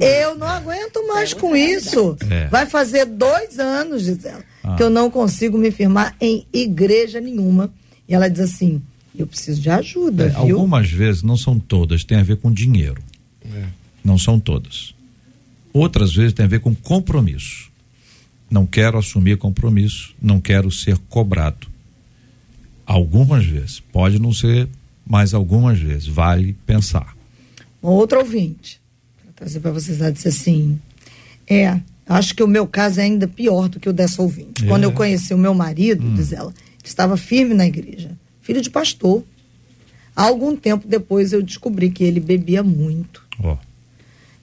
[0.00, 2.16] Eu não aguento mais com isso.
[2.30, 2.46] É.
[2.46, 4.76] Vai fazer dois anos, Gisela, ah.
[4.76, 7.74] que eu não consigo me firmar em igreja nenhuma.
[8.08, 8.80] E ela diz assim:
[9.18, 10.28] eu preciso de ajuda.
[10.28, 13.02] É, algumas vezes, não são todas, tem a ver com dinheiro.
[13.52, 13.64] É.
[14.04, 14.94] Não são todas.
[15.72, 17.68] Outras vezes tem a ver com compromisso.
[18.48, 21.68] Não quero assumir compromisso, não quero ser cobrado
[22.90, 23.78] Algumas vezes.
[23.78, 24.68] Pode não ser,
[25.06, 26.08] mas algumas vezes.
[26.08, 27.16] Vale pensar.
[27.80, 28.80] Um outro ouvinte,
[29.22, 30.76] para trazer para vocês, ela disse assim:
[31.48, 34.64] é, acho que o meu caso é ainda pior do que o dessa ouvinte.
[34.64, 34.66] É.
[34.66, 36.14] Quando eu conheci o meu marido, hum.
[36.16, 38.10] diz ela, estava firme na igreja,
[38.42, 39.22] filho de pastor.
[40.16, 43.22] Algum tempo depois eu descobri que ele bebia muito.
[43.38, 43.56] Ó,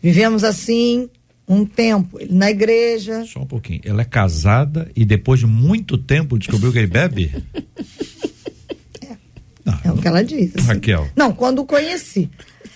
[0.02, 1.10] Vivemos assim
[1.46, 3.26] um tempo, ele na igreja.
[3.26, 3.82] só um pouquinho.
[3.84, 7.32] Ela é casada e depois de muito tempo descobriu que ele bebe?
[9.88, 10.52] É o que ela diz.
[10.56, 10.67] assim.
[10.67, 11.08] Raquel.
[11.15, 12.30] Não, quando o conheci.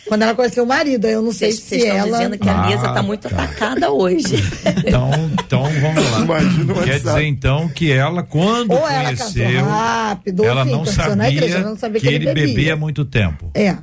[0.07, 2.17] Quando ela conheceu o marido, aí eu não sei Vocês se vocês estão ela.
[2.17, 3.43] dizendo que a Ah, mesa está muito tá.
[3.43, 4.35] atacada hoje.
[4.85, 5.11] Então,
[5.45, 6.19] então vamos lá.
[6.21, 6.99] Imagina o Quer WhatsApp.
[6.99, 11.15] dizer então que ela, quando Ou ela conheceu, rápido, ou ela enfim, não conheceu sabia,
[11.15, 12.47] na igreja, ela não sabia que, que ele ele bebia.
[12.55, 13.51] bebia há muito tempo.
[13.53, 13.77] É,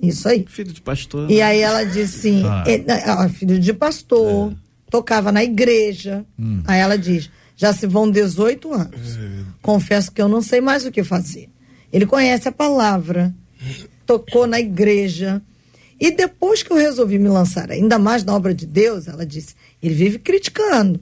[0.00, 0.44] isso aí.
[0.48, 1.30] Filho de pastor.
[1.30, 2.64] E aí ela disse assim, Ah.
[2.66, 4.54] é, ah, filho de pastor,
[4.88, 6.24] tocava na igreja.
[6.38, 6.62] Hum.
[6.66, 9.18] Aí ela diz, já se vão 18 anos.
[9.60, 11.48] Confesso que eu não sei mais o que fazer.
[11.96, 13.34] Ele conhece a palavra,
[14.04, 15.40] tocou na igreja.
[15.98, 19.54] E depois que eu resolvi me lançar ainda mais na obra de Deus, ela disse,
[19.82, 21.00] ele vive criticando.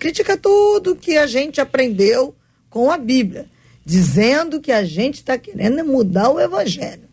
[0.00, 2.34] Critica tudo que a gente aprendeu
[2.68, 3.46] com a Bíblia,
[3.84, 7.08] dizendo que a gente está querendo é mudar o evangelho.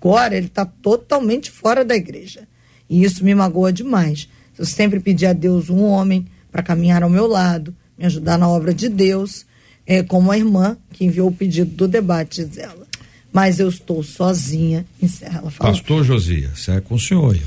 [0.00, 2.46] Agora ele está totalmente fora da igreja.
[2.88, 4.28] E isso me magoa demais.
[4.56, 8.48] Eu sempre pedi a Deus um homem para caminhar ao meu lado, me ajudar na
[8.48, 9.47] obra de Deus,
[9.88, 12.86] é, como a irmã que enviou o pedido do debate, diz ela.
[13.32, 15.76] Mas eu estou sozinha, encerra ela falando.
[15.76, 17.34] Pastor Josias, é com o senhor.
[17.34, 17.42] aí.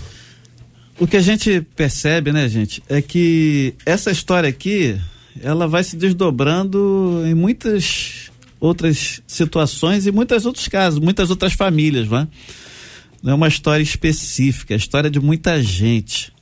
[1.00, 5.00] O que a gente percebe, né, gente, é que essa história aqui,
[5.42, 12.08] ela vai se desdobrando em muitas outras situações e muitos outros casos, muitas outras famílias,
[12.10, 12.28] né?
[13.22, 16.34] Não é uma história específica, é a história de muita gente.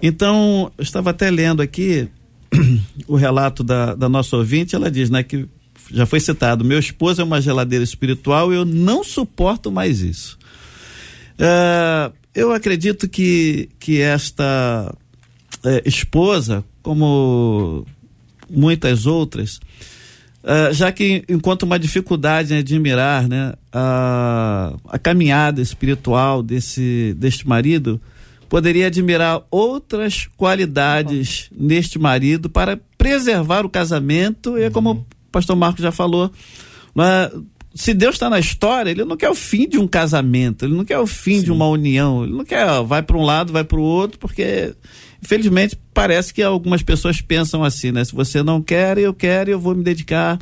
[0.00, 2.08] Então, eu estava até lendo aqui
[3.06, 5.48] o relato da, da nossa ouvinte, ela diz, né, que
[5.90, 10.38] já foi citado, meu esposo é uma geladeira espiritual e eu não suporto mais isso.
[11.38, 14.94] É, eu acredito que, que esta
[15.64, 17.86] é, esposa, como
[18.50, 19.60] muitas outras,
[20.42, 27.46] é, já que encontra uma dificuldade em admirar né, a, a caminhada espiritual desse, deste
[27.46, 28.00] marido,
[28.48, 35.56] poderia admirar outras qualidades neste marido para preservar o casamento, e é como o pastor
[35.56, 36.30] Marcos já falou,
[36.94, 37.30] né,
[37.74, 40.84] se Deus está na história, ele não quer o fim de um casamento, ele não
[40.84, 43.64] quer o fim de uma união, ele não quer, ó, vai para um lado, vai
[43.64, 44.74] para o outro, porque
[45.22, 48.02] infelizmente parece que algumas pessoas pensam assim, né?
[48.02, 50.38] Se você não quer, eu quero, eu vou me dedicar.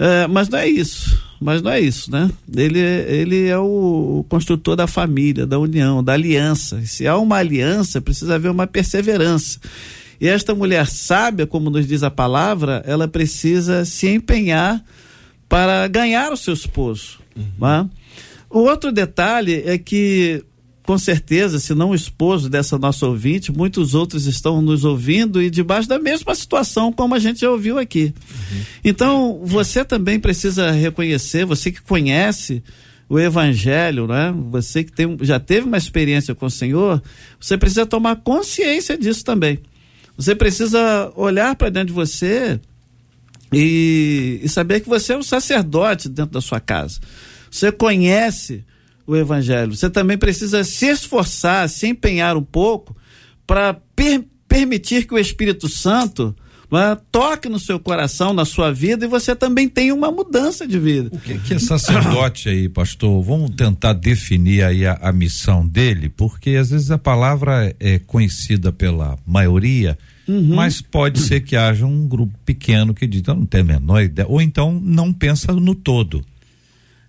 [0.00, 2.30] É, mas não é isso, mas não é isso, né?
[2.56, 6.80] Ele, ele é o construtor da família, da união, da aliança.
[6.86, 9.58] Se há uma aliança, precisa haver uma perseverança.
[10.20, 14.84] E esta mulher sábia, como nos diz a palavra, ela precisa se empenhar
[15.48, 17.18] para ganhar o seu esposo.
[17.58, 17.88] né?
[18.48, 20.44] O outro detalhe é que,
[20.88, 25.50] com certeza, se não o esposo dessa nossa ouvinte, muitos outros estão nos ouvindo e
[25.50, 28.14] debaixo da mesma situação como a gente já ouviu aqui.
[28.82, 32.62] Então, você também precisa reconhecer, você que conhece
[33.06, 34.34] o evangelho, né?
[34.50, 37.02] Você que tem, já teve uma experiência com o Senhor,
[37.38, 39.58] você precisa tomar consciência disso também.
[40.16, 42.58] Você precisa olhar para dentro de você
[43.52, 46.98] e, e saber que você é um sacerdote dentro da sua casa.
[47.50, 48.64] Você conhece
[49.08, 49.74] o Evangelho.
[49.74, 52.94] Você também precisa se esforçar, se empenhar um pouco
[53.46, 56.34] para per permitir que o Espírito Santo
[56.70, 60.78] né, toque no seu coração, na sua vida e você também tenha uma mudança de
[60.78, 61.10] vida.
[61.12, 63.22] O que, que é sacerdote aí, pastor?
[63.22, 68.72] Vamos tentar definir aí a, a missão dele, porque às vezes a palavra é conhecida
[68.72, 73.62] pela maioria, mas pode ser que haja um grupo pequeno que diz, "Eu não tem
[73.62, 76.22] a menor ideia, ou então não pensa no todo.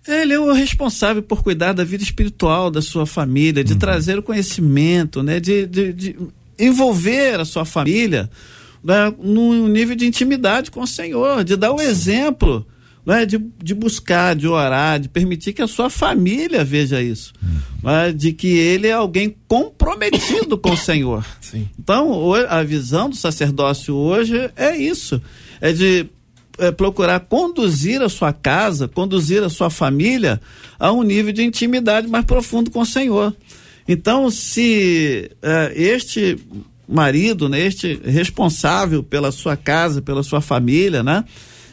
[0.06, 4.22] Ele é o responsável por cuidar da vida espiritual da sua família, de trazer o
[4.22, 6.16] conhecimento, né, de, de, de
[6.58, 8.30] envolver a sua família
[8.82, 12.66] né, num nível de intimidade com o Senhor, de dar o exemplo,
[13.04, 17.32] né, de, de buscar, de orar, de permitir que a sua família veja isso,
[17.82, 21.24] né, de que ele é alguém comprometido com o Senhor.
[21.40, 21.68] Sim.
[21.78, 25.20] Então, a visão do sacerdócio hoje é isso:
[25.60, 26.06] é de
[26.60, 30.40] é, procurar conduzir a sua casa, conduzir a sua família
[30.78, 33.34] a um nível de intimidade mais profundo com o Senhor.
[33.88, 36.38] Então, se é, este
[36.88, 41.24] marido, né, este responsável pela sua casa, pela sua família, né,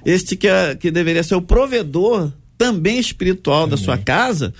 [0.06, 4.54] este que, é- que deveria ser o provedor também espiritual da sua casa,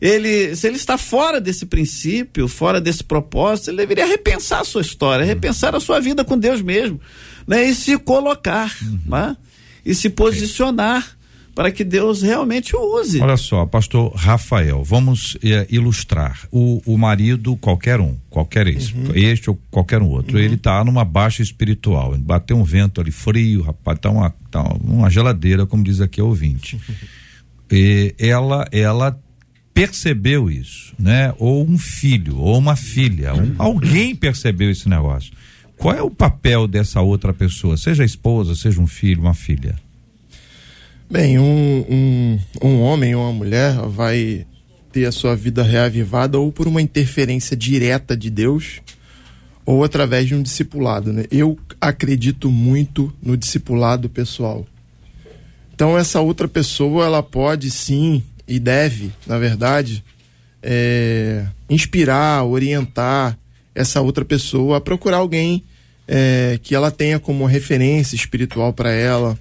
[0.00, 4.80] ele, se ele está fora desse princípio, fora desse propósito, ele deveria repensar a sua
[4.80, 7.00] história, repensar a sua vida com Deus mesmo,
[7.46, 7.64] né?
[7.64, 8.74] E se colocar,
[9.06, 9.36] né?
[9.90, 11.18] E se posicionar
[11.52, 13.20] para que Deus realmente o use.
[13.20, 16.46] Olha só, pastor Rafael, vamos eh, ilustrar.
[16.50, 21.04] O, o marido, qualquer um, qualquer esse, este ou qualquer um outro, ele tá numa
[21.04, 22.16] baixa espiritual.
[22.18, 26.26] Bateu um vento ali frio, rapaz, tá uma, tá uma geladeira, como diz aqui o
[26.26, 26.78] ouvinte.
[27.72, 29.16] E ela, ela
[29.72, 31.32] percebeu isso, né?
[31.38, 35.32] Ou um filho, ou uma filha, um, alguém percebeu esse negócio.
[35.80, 39.76] Qual é o papel dessa outra pessoa, seja esposa, seja um filho, uma filha?
[41.10, 44.46] Bem, um, um, um homem ou uma mulher vai
[44.92, 48.82] ter a sua vida reavivada ou por uma interferência direta de Deus
[49.64, 51.14] ou através de um discipulado.
[51.14, 51.24] Né?
[51.30, 54.66] Eu acredito muito no discipulado pessoal.
[55.74, 60.04] Então essa outra pessoa ela pode sim e deve, na verdade,
[60.62, 63.39] é, inspirar, orientar
[63.74, 65.64] essa outra pessoa a procurar alguém
[66.06, 69.38] é, que ela tenha como referência espiritual para ela.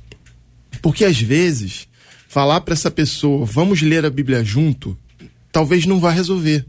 [0.81, 1.87] Porque às vezes,
[2.27, 4.97] falar para essa pessoa, vamos ler a Bíblia junto,
[5.51, 6.65] talvez não vá resolver.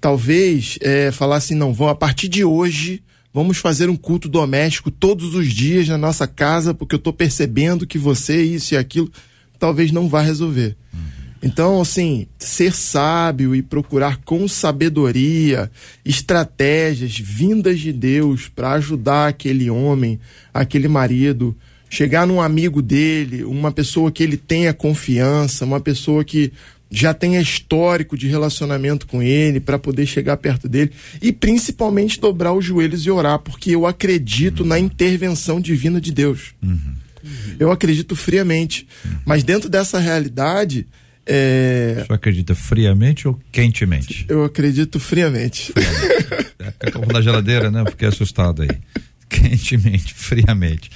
[0.00, 3.02] Talvez é, falar assim, não, vamos, a partir de hoje,
[3.32, 7.86] vamos fazer um culto doméstico todos os dias na nossa casa, porque eu estou percebendo
[7.86, 9.10] que você, isso e aquilo,
[9.58, 10.76] talvez não vá resolver.
[11.44, 15.70] Então, assim, ser sábio e procurar com sabedoria
[16.02, 20.18] estratégias vindas de Deus para ajudar aquele homem,
[20.54, 21.54] aquele marido,
[21.90, 26.50] chegar num amigo dele, uma pessoa que ele tenha confiança, uma pessoa que
[26.90, 32.54] já tenha histórico de relacionamento com ele para poder chegar perto dele e principalmente dobrar
[32.54, 34.68] os joelhos e orar, porque eu acredito uhum.
[34.68, 36.54] na intervenção divina de Deus.
[36.62, 36.94] Uhum.
[37.58, 38.86] Eu acredito friamente.
[39.04, 39.18] Uhum.
[39.26, 40.86] Mas dentro dessa realidade,
[41.26, 42.04] é...
[42.06, 44.26] Você acredita friamente ou quentemente?
[44.28, 45.72] Eu acredito friamente.
[45.72, 46.54] friamente.
[46.58, 47.84] É, na geladeira, né?
[47.88, 48.68] Fiquei assustado aí.
[49.28, 50.90] Quentemente, friamente.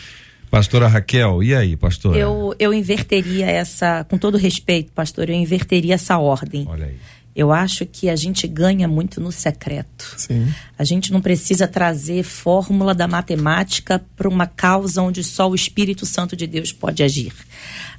[0.50, 2.18] Pastora Raquel, e aí, pastora?
[2.18, 6.64] Eu, eu inverteria essa, com todo respeito, pastor, eu inverteria essa ordem.
[6.66, 6.96] Olha aí.
[7.34, 10.14] Eu acho que a gente ganha muito no secreto.
[10.16, 10.52] Sim.
[10.78, 16.04] A gente não precisa trazer fórmula da matemática para uma causa onde só o Espírito
[16.04, 17.32] Santo de Deus pode agir.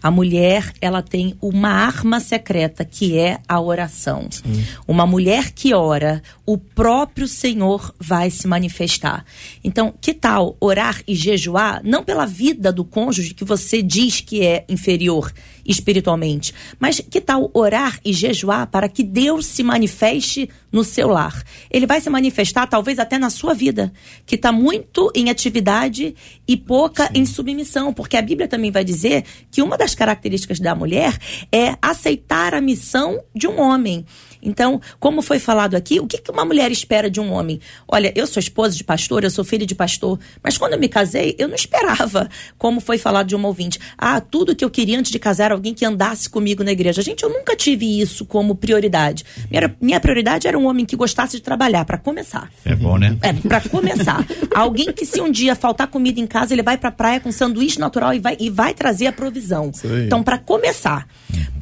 [0.01, 4.27] A mulher, ela tem uma arma secreta que é a oração.
[4.30, 4.65] Sim.
[4.88, 9.25] Uma mulher que ora, o próprio Senhor vai se manifestar.
[9.63, 14.45] Então, que tal orar e jejuar não pela vida do cônjuge que você diz que
[14.45, 15.32] é inferior
[15.70, 21.43] espiritualmente, mas que tal orar e jejuar para que Deus se manifeste no seu lar?
[21.70, 23.93] Ele vai se manifestar talvez até na sua vida,
[24.26, 26.15] que está muito em atividade
[26.47, 27.20] e pouca Sim.
[27.20, 31.15] em submissão, porque a Bíblia também vai dizer que uma das características da mulher
[31.51, 34.05] é aceitar a missão de um homem.
[34.41, 37.59] Então, como foi falado aqui, o que, uma mulher espera de um homem?
[37.88, 40.88] Olha, eu sou esposa de pastor, eu sou filha de pastor, mas quando eu me
[40.88, 44.97] casei, eu não esperava, como foi falado de um ouvinte, ah, tudo que eu queria
[44.97, 47.01] antes de casar, alguém que andasse comigo na igreja.
[47.01, 49.26] Gente, eu nunca tive isso como prioridade.
[49.49, 52.49] Minha, minha prioridade era um homem que gostasse de trabalhar, para começar.
[52.66, 53.18] É bom, né?
[53.22, 54.26] É, para começar.
[54.53, 57.80] alguém que se um dia faltar comida em casa, ele vai pra praia com sanduíche
[57.80, 59.72] natural e vai, e vai trazer a provisão.
[60.05, 61.07] Então, para começar.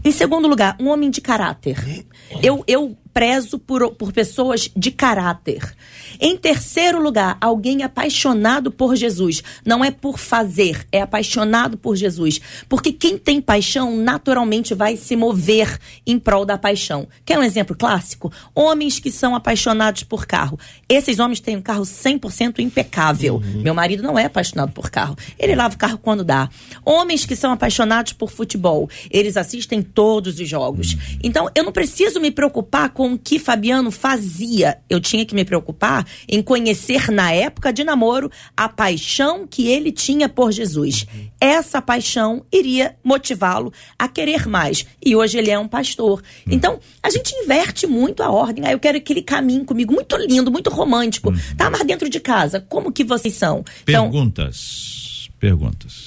[0.03, 2.05] Em segundo lugar, um homem de caráter.
[2.41, 5.75] Eu, eu prezo por, por pessoas de caráter.
[6.19, 9.43] Em terceiro lugar, alguém apaixonado por Jesus.
[9.65, 12.39] Não é por fazer, é apaixonado por Jesus.
[12.69, 17.07] Porque quem tem paixão naturalmente vai se mover em prol da paixão.
[17.25, 18.31] Quer um exemplo clássico?
[18.53, 20.59] Homens que são apaixonados por carro.
[20.87, 23.37] Esses homens têm um carro 100% impecável.
[23.37, 23.63] Uhum.
[23.63, 25.17] Meu marido não é apaixonado por carro.
[25.39, 26.49] Ele lava o carro quando dá.
[26.85, 28.87] Homens que são apaixonados por futebol.
[29.09, 30.93] Eles assistem todos os jogos.
[30.93, 30.99] Uhum.
[31.23, 34.77] Então, eu não preciso me preocupar com o que Fabiano fazia.
[34.89, 39.91] Eu tinha que me preocupar em conhecer na época de namoro a paixão que ele
[39.91, 41.05] tinha por Jesus.
[41.39, 44.85] Essa paixão iria motivá-lo a querer mais.
[45.03, 46.21] E hoje ele é um pastor.
[46.45, 48.65] Então, a gente inverte muito a ordem.
[48.65, 51.33] Ah, eu quero que ele caminhe comigo, muito lindo, muito romântico.
[51.55, 53.63] Tá, mas dentro de casa, como que vocês são?
[53.83, 55.29] Então, Perguntas.
[55.39, 56.06] Perguntas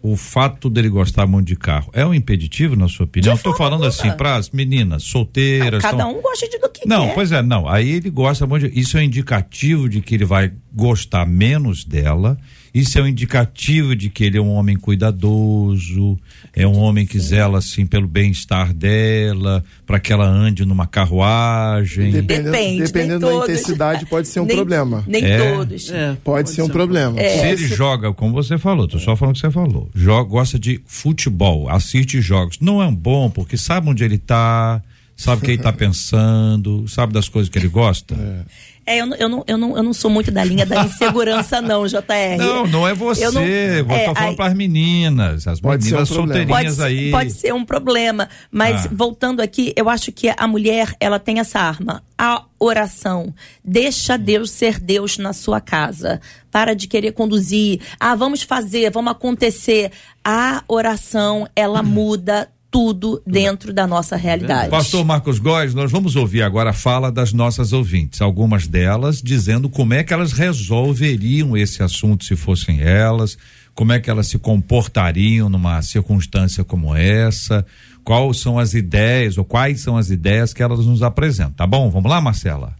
[0.00, 3.34] o fato dele gostar muito de carro é um impeditivo, na sua opinião?
[3.34, 5.82] Estou falando assim para as meninas solteiras.
[5.82, 6.18] Não, cada tão...
[6.18, 7.14] um gosta de do que Não, quer.
[7.14, 7.68] pois é, não.
[7.68, 8.68] Aí ele gosta muito.
[8.68, 8.78] De...
[8.78, 12.38] Isso é indicativo de que ele vai gostar menos dela
[12.74, 16.18] isso é um indicativo de que ele é um homem cuidadoso,
[16.54, 22.10] é um homem que zela assim pelo bem-estar dela, para que ela ande numa carruagem.
[22.10, 25.04] Dependendo, Depende, dependendo da intensidade, pode ser um nem, problema.
[25.06, 25.54] Nem é.
[25.54, 25.90] todos.
[25.90, 27.18] É, pode, pode, ser um problema.
[27.18, 27.38] É.
[27.38, 30.58] Se ele joga, como você falou, tô só falando o que você falou, joga, gosta
[30.58, 34.82] de futebol, assiste jogos, não é bom porque sabe onde ele está,
[35.18, 38.14] sabe o que ele está pensando, sabe das coisas que ele gosta.
[38.14, 38.78] É.
[38.88, 41.60] É, eu, não, eu, não, eu, não, eu não sou muito da linha da insegurança,
[41.60, 42.38] não, JR.
[42.38, 43.26] Não, não é você.
[43.26, 47.10] Eu não, é, tô falando para as meninas, as pode meninas um solteirinhas pode, aí.
[47.10, 48.90] Pode ser um problema, mas ah.
[48.90, 53.34] voltando aqui, eu acho que a mulher, ela tem essa arma, a oração.
[53.62, 56.18] Deixa Deus ser Deus na sua casa.
[56.50, 57.82] Para de querer conduzir.
[58.00, 59.92] Ah, vamos fazer, vamos acontecer.
[60.24, 64.70] A oração, ela muda tudo dentro da nossa realidade.
[64.70, 69.68] Pastor Marcos Góes, nós vamos ouvir agora a fala das nossas ouvintes, algumas delas dizendo
[69.68, 73.38] como é que elas resolveriam esse assunto se fossem elas,
[73.74, 77.64] como é que elas se comportariam numa circunstância como essa,
[78.04, 81.88] quais são as ideias ou quais são as ideias que elas nos apresentam, tá bom?
[81.88, 82.74] Vamos lá, Marcela?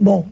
[0.00, 0.28] Bom,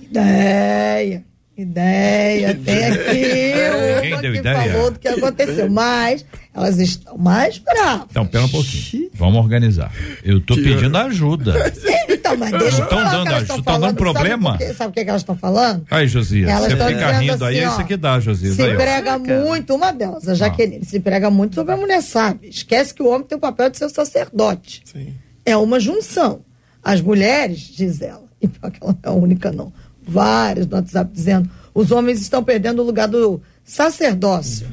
[0.00, 1.29] ideia.
[1.60, 4.72] Ideia, tem aqui Quem deu que ideia?
[4.72, 8.06] falou do que aconteceu, mas elas estão mais bravas.
[8.10, 9.10] Então, pera um pouquinho.
[9.14, 9.92] Vamos organizar.
[10.24, 11.72] Eu tô pedindo ajuda.
[12.08, 14.58] Então, mas deixa eu Não tão falar o dando que estão tão dando problema?
[14.58, 14.74] Sabe?
[14.74, 15.86] Sabe o que, que elas estão falando?
[15.90, 18.54] Aí, Josias, Elas você estão fica rindo aí, é assim, isso ó, que dá, Josias.
[18.56, 22.48] Se Aí, prega muito, uma delas, a Jaqueline, se prega muito sobre a mulher sábia.
[22.48, 24.82] Esquece que o homem tem o papel de ser sacerdote.
[24.84, 25.14] Sim.
[25.44, 26.40] É uma junção.
[26.82, 29.72] As mulheres, diz ela, e pior que ela não é a única, não.
[30.10, 34.66] Várias no WhatsApp dizendo: os homens estão perdendo o lugar do sacerdócio.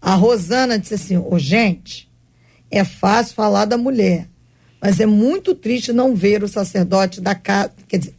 [0.00, 2.10] A Rosana disse assim: ô gente,
[2.70, 4.28] é fácil falar da mulher,
[4.80, 7.72] mas é muito triste não ver o sacerdote da casa.
[7.88, 8.14] Quer dizer,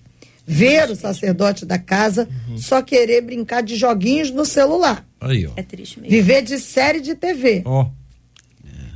[0.45, 5.05] ver o sacerdote da casa só querer brincar de joguinhos no celular.
[5.21, 5.51] Aí, ó.
[5.55, 6.11] É triste mesmo.
[6.11, 7.61] Viver de série de TV.
[7.65, 7.88] Ó,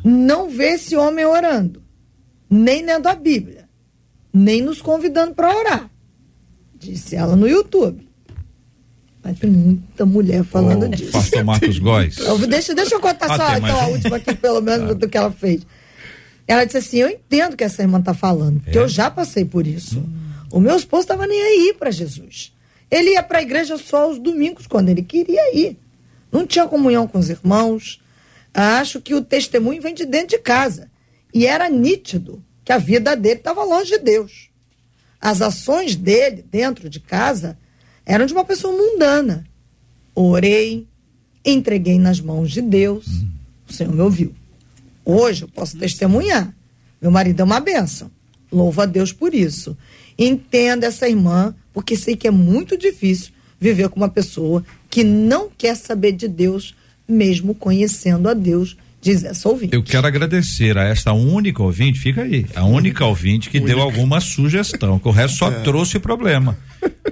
[0.03, 1.83] Não ver esse homem orando,
[2.49, 3.67] nem lendo a Bíblia,
[4.33, 5.91] nem nos convidando para orar.
[6.79, 8.07] Disse ela no YouTube.
[9.23, 11.11] Mas tem muita mulher falando Ô, disso.
[11.11, 12.17] Pastor Marcos Góes.
[12.17, 15.17] Eu- deixa, deixa eu contar Ah, só então, a última aqui, pelo menos, do que
[15.17, 15.61] ela fez.
[16.47, 18.81] Ela disse assim: Eu entendo o que essa irmã está falando, porque É?
[18.81, 20.03] eu já passei por isso.
[20.51, 22.53] O meu esposo estava nem aí para Jesus.
[22.89, 25.77] Ele ia para a igreja só aos domingos, quando ele queria ir.
[26.31, 27.99] Não tinha comunhão com os irmãos.
[28.53, 30.89] Acho que o testemunho vem de dentro de casa.
[31.33, 34.49] E era nítido que a vida dele estava longe de Deus.
[35.19, 37.57] As ações dele dentro de casa
[38.05, 39.45] eram de uma pessoa mundana.
[40.15, 40.87] Orei,
[41.45, 43.05] entreguei nas mãos de Deus.
[43.67, 44.33] O Senhor me ouviu.
[45.03, 46.53] Hoje eu posso testemunhar.
[47.01, 48.09] Meu marido é uma benção.
[48.51, 49.77] Louvo a Deus por isso.
[50.17, 55.49] Entenda essa irmã, porque sei que é muito difícil viver com uma pessoa que não
[55.55, 56.75] quer saber de Deus,
[57.07, 59.73] mesmo conhecendo a Deus, diz essa ouvinte.
[59.73, 64.19] Eu quero agradecer a esta única ouvinte, fica aí, a única ouvinte que deu alguma
[64.19, 66.57] sugestão, que o resto só trouxe problema.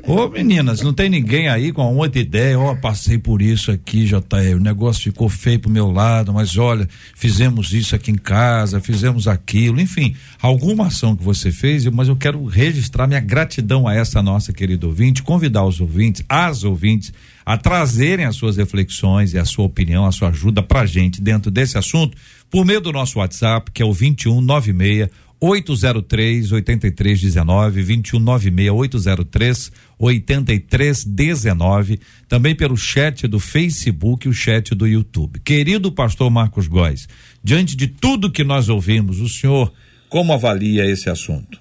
[0.04, 4.04] Ô meninas, não tem ninguém aí com uma outra ideia, ó, passei por isso aqui,
[4.06, 8.82] JR, o negócio ficou feio pro meu lado, mas olha, fizemos isso aqui em casa,
[8.82, 13.96] fizemos aquilo, enfim, alguma ação que você fez, mas eu quero registrar minha gratidão a
[13.96, 17.14] essa nossa querida ouvinte, convidar os ouvintes, as ouvintes,
[17.46, 21.52] a trazerem as suas reflexões e a sua opinião, a sua ajuda pra gente dentro
[21.52, 22.18] desse assunto,
[22.50, 32.56] por meio do nosso WhatsApp, que é o 2196 803 8319 2196 803 8319 também
[32.56, 35.40] pelo chat do Facebook e o chat do YouTube.
[35.42, 37.08] Querido pastor Marcos Góes,
[37.44, 39.72] diante de tudo que nós ouvimos, o senhor
[40.10, 41.60] como avalia esse assunto?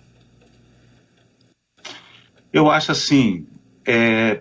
[2.52, 3.46] Eu acho assim,
[3.84, 4.40] é,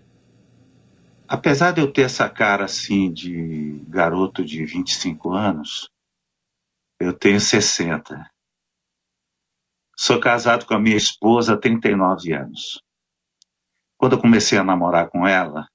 [1.33, 5.89] apesar de eu ter essa cara assim de garoto de 25 anos,
[6.99, 8.29] eu tenho 60.
[9.97, 12.79] Sou casado com a minha esposa há 39 anos.
[13.97, 15.67] Quando eu comecei a namorar com ela,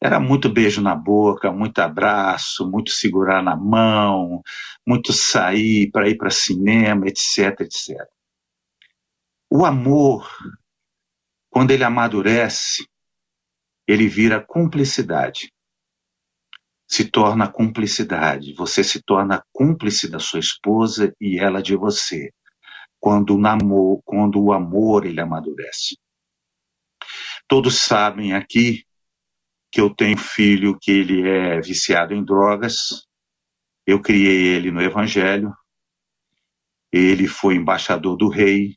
[0.00, 4.40] era muito beijo na boca, muito abraço, muito segurar na mão,
[4.86, 8.06] muito sair para ir para cinema, etc, etc.
[9.50, 10.30] O amor,
[11.50, 12.84] quando ele amadurece,
[13.86, 15.52] ele vira cumplicidade.
[16.86, 18.54] Se torna cumplicidade.
[18.54, 22.30] Você se torna cúmplice da sua esposa e ela de você.
[23.00, 25.98] Quando o namoro, quando o amor ele amadurece.
[27.46, 28.84] Todos sabem aqui
[29.70, 33.06] que eu tenho filho que ele é viciado em drogas.
[33.86, 35.54] Eu criei ele no evangelho.
[36.92, 38.76] Ele foi embaixador do rei.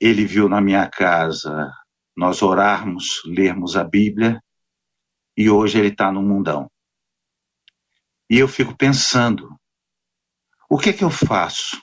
[0.00, 1.70] Ele viu na minha casa
[2.16, 4.42] nós orarmos, lermos a Bíblia,
[5.36, 6.70] e hoje ele está no mundão.
[8.30, 9.54] E eu fico pensando,
[10.68, 11.80] o que que eu faço?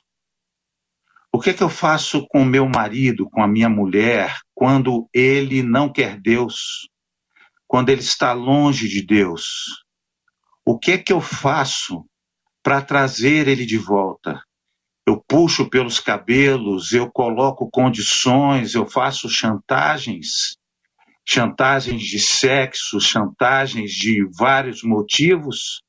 [1.31, 5.91] O que que eu faço com meu marido, com a minha mulher, quando ele não
[5.91, 6.89] quer Deus?
[7.67, 9.83] Quando ele está longe de Deus?
[10.65, 12.05] O que que eu faço
[12.61, 14.43] para trazer ele de volta?
[15.05, 20.57] Eu puxo pelos cabelos, eu coloco condições, eu faço chantagens,
[21.25, 25.81] chantagens de sexo, chantagens de vários motivos,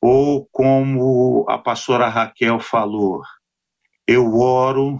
[0.00, 3.22] ou como a pastora Raquel falou,
[4.06, 4.98] eu oro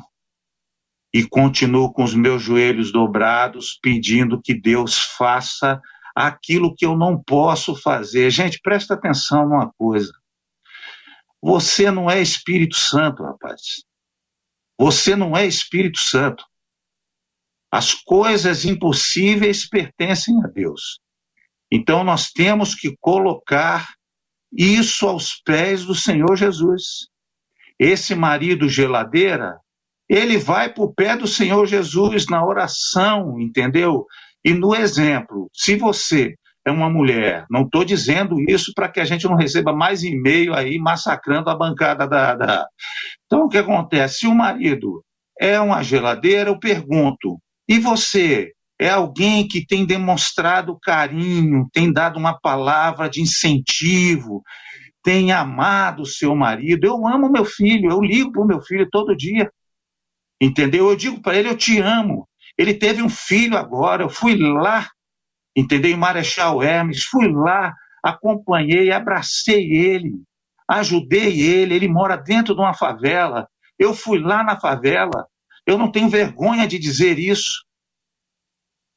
[1.12, 5.80] e continuo com os meus joelhos dobrados, pedindo que Deus faça
[6.14, 8.30] aquilo que eu não posso fazer.
[8.30, 10.12] Gente, presta atenção numa coisa.
[11.42, 13.84] Você não é Espírito Santo, rapaz.
[14.78, 16.44] Você não é Espírito Santo.
[17.72, 21.00] As coisas impossíveis pertencem a Deus.
[21.70, 23.88] Então nós temos que colocar
[24.52, 27.08] isso aos pés do Senhor Jesus.
[27.78, 29.58] Esse marido geladeira,
[30.08, 34.06] ele vai para o pé do Senhor Jesus na oração, entendeu?
[34.44, 39.04] E no exemplo, se você é uma mulher, não estou dizendo isso para que a
[39.04, 42.66] gente não receba mais e-mail aí massacrando a bancada da, da.
[43.24, 44.20] Então, o que acontece?
[44.20, 45.02] Se o marido
[45.38, 48.52] é uma geladeira, eu pergunto, e você?
[48.78, 54.42] É alguém que tem demonstrado carinho, tem dado uma palavra de incentivo,
[55.02, 56.86] tem amado seu marido.
[56.86, 59.50] Eu amo meu filho, eu ligo para o meu filho todo dia.
[60.40, 60.88] Entendeu?
[60.88, 62.26] Eu digo para ele, eu te amo.
[62.56, 64.88] Ele teve um filho agora, eu fui lá,
[65.56, 65.90] entendeu?
[65.90, 70.22] Em Marechal Hermes, fui lá, acompanhei, abracei ele,
[70.68, 71.74] ajudei ele.
[71.74, 73.48] Ele mora dentro de uma favela.
[73.78, 75.26] Eu fui lá na favela.
[75.66, 77.64] Eu não tenho vergonha de dizer isso.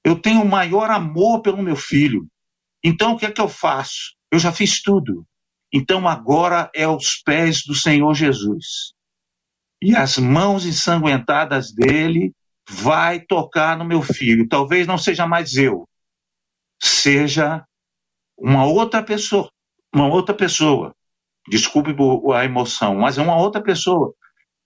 [0.03, 2.27] Eu tenho o maior amor pelo meu filho.
[2.83, 4.15] Então o que é que eu faço?
[4.31, 5.25] Eu já fiz tudo.
[5.71, 8.93] Então agora é aos pés do Senhor Jesus.
[9.81, 12.33] E as mãos ensanguentadas dele
[12.69, 14.47] vai tocar no meu filho.
[14.47, 15.87] Talvez não seja mais eu,
[16.83, 17.63] seja
[18.37, 19.49] uma outra pessoa,
[19.93, 20.93] uma outra pessoa.
[21.47, 21.95] Desculpe
[22.33, 24.13] a emoção, mas é uma outra pessoa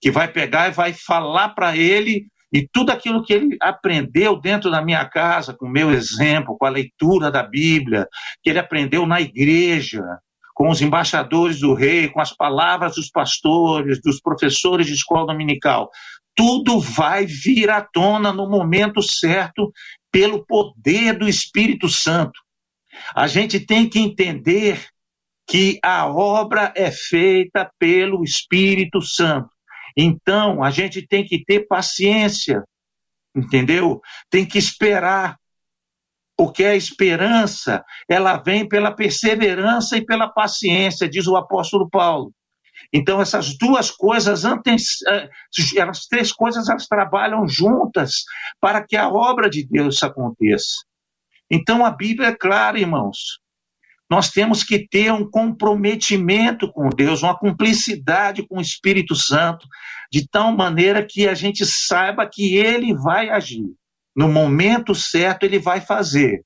[0.01, 4.71] que vai pegar e vai falar para ele e tudo aquilo que ele aprendeu dentro
[4.71, 8.07] da minha casa, com o meu exemplo, com a leitura da Bíblia,
[8.41, 10.03] que ele aprendeu na igreja,
[10.53, 15.89] com os embaixadores do rei, com as palavras dos pastores, dos professores de escola dominical,
[16.37, 19.71] tudo vai vir à tona no momento certo
[20.11, 22.39] pelo poder do Espírito Santo.
[23.15, 24.87] A gente tem que entender
[25.47, 29.49] que a obra é feita pelo Espírito Santo.
[29.95, 32.63] Então, a gente tem que ter paciência,
[33.35, 34.01] entendeu?
[34.29, 35.37] Tem que esperar.
[36.35, 42.31] Porque a esperança, ela vem pela perseverança e pela paciência, diz o apóstolo Paulo.
[42.93, 45.29] Então, essas duas coisas, antes, eh,
[46.09, 48.23] três coisas, elas trabalham juntas
[48.59, 50.83] para que a obra de Deus aconteça.
[51.49, 53.39] Então, a Bíblia é clara, irmãos.
[54.09, 59.67] Nós temos que ter um comprometimento com Deus, uma cumplicidade com o Espírito Santo,
[60.11, 63.65] de tal maneira que a gente saiba que Ele vai agir.
[64.15, 66.43] No momento certo, Ele vai fazer.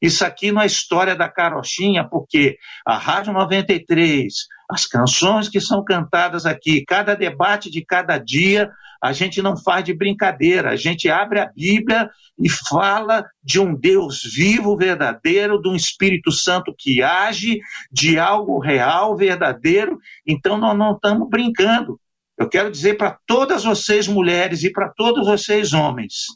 [0.00, 4.32] Isso aqui não é história da carochinha, porque a Rádio 93,
[4.70, 8.70] as canções que são cantadas aqui, cada debate de cada dia,
[9.02, 13.74] a gente não faz de brincadeira, a gente abre a Bíblia e fala de um
[13.74, 19.98] Deus vivo, verdadeiro, de um Espírito Santo que age, de algo real, verdadeiro.
[20.26, 21.98] Então nós não estamos brincando.
[22.36, 26.26] Eu quero dizer para todas vocês mulheres e para todos vocês homens,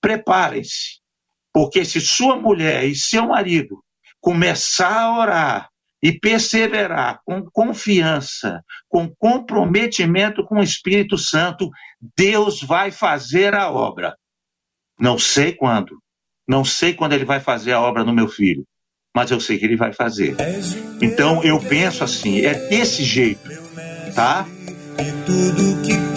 [0.00, 0.99] preparem-se,
[1.52, 3.82] porque se sua mulher e seu marido
[4.20, 5.70] começar a orar
[6.02, 11.68] e perseverar com confiança, com comprometimento com o Espírito Santo,
[12.16, 14.16] Deus vai fazer a obra.
[14.98, 15.98] Não sei quando,
[16.48, 18.64] não sei quando ele vai fazer a obra no meu filho,
[19.14, 20.36] mas eu sei que ele vai fazer.
[21.02, 23.50] Então eu penso assim, é desse jeito,
[24.14, 24.46] tá?
[24.98, 26.09] E tudo que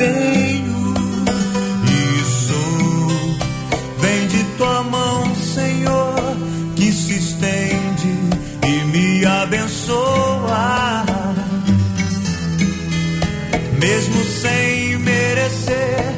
[13.83, 16.12] mesmo sem merecer,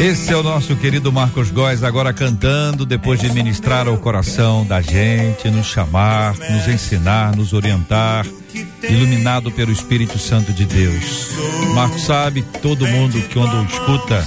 [0.00, 4.80] Esse é o nosso querido Marcos Góes agora cantando, depois de ministrar ao coração da
[4.80, 8.26] gente, nos chamar, nos ensinar, nos orientar,
[8.82, 11.32] iluminado pelo Espírito Santo de Deus.
[11.74, 14.24] Marcos sabe, todo mundo que quando escuta,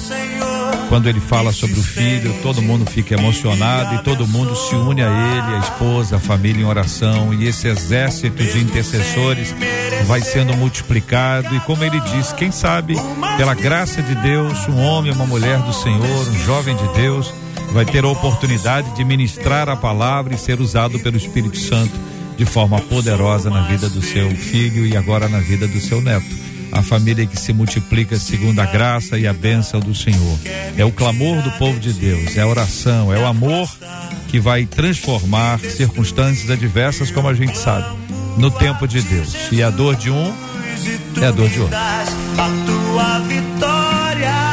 [0.90, 5.02] quando ele fala sobre o filho, todo mundo fica emocionado e todo mundo se une
[5.02, 7.34] a ele, a esposa, a família em oração.
[7.34, 9.56] E esse exército de intercessores
[10.06, 11.56] vai sendo multiplicado.
[11.56, 12.96] E como ele diz, quem sabe
[13.38, 17.34] pela graça de Deus, um homem, uma mulher do Senhor, um jovem de Deus
[17.72, 21.94] vai ter a oportunidade de ministrar a palavra e ser usado pelo Espírito Santo
[22.38, 26.43] de forma poderosa na vida do seu filho e agora na vida do seu neto
[26.74, 30.40] a família que se multiplica segundo a graça e a bênção do Senhor.
[30.76, 33.70] É o clamor do povo de Deus, é a oração, é o amor
[34.28, 37.96] que vai transformar circunstâncias adversas, como a gente sabe,
[38.38, 39.36] no tempo de Deus.
[39.52, 40.34] E a dor de um
[41.22, 41.76] é a dor de outro.
[41.76, 44.53] a tua vitória.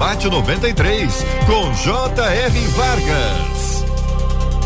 [0.00, 1.12] Debate 93,
[1.44, 2.58] com J.R.
[2.68, 3.84] Vargas.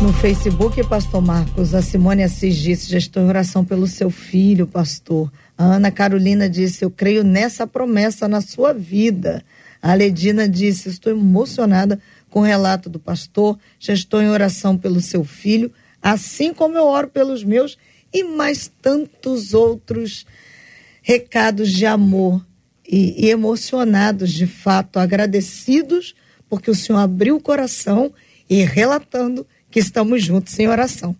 [0.01, 4.65] No Facebook, Pastor Marcos, a Simone Assis disse: Já estou em oração pelo seu filho,
[4.65, 5.29] pastor.
[5.57, 9.43] A Ana Carolina disse: Eu creio nessa promessa na sua vida.
[9.81, 13.59] A Ledina disse: Estou emocionada com o relato do pastor.
[13.77, 15.69] Já estou em oração pelo seu filho,
[16.01, 17.77] assim como eu oro pelos meus
[18.13, 20.25] e mais tantos outros
[21.01, 22.41] recados de amor
[22.87, 26.15] e, e emocionados, de fato, agradecidos,
[26.49, 28.13] porque o Senhor abriu o coração
[28.49, 31.15] e relatando que estamos juntos em oração.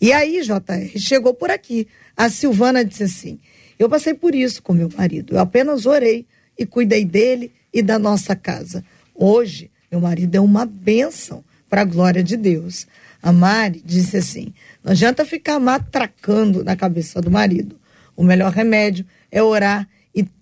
[0.00, 1.86] E aí, JR, chegou por aqui.
[2.16, 3.38] A Silvana disse assim:
[3.78, 5.34] Eu passei por isso com meu marido.
[5.34, 6.26] Eu apenas orei
[6.58, 8.84] e cuidei dele e da nossa casa.
[9.14, 12.86] Hoje, meu marido é uma bênção para a glória de Deus.
[13.22, 17.76] A Mari disse assim: Não adianta ficar matracando na cabeça do marido.
[18.16, 19.88] O melhor remédio é orar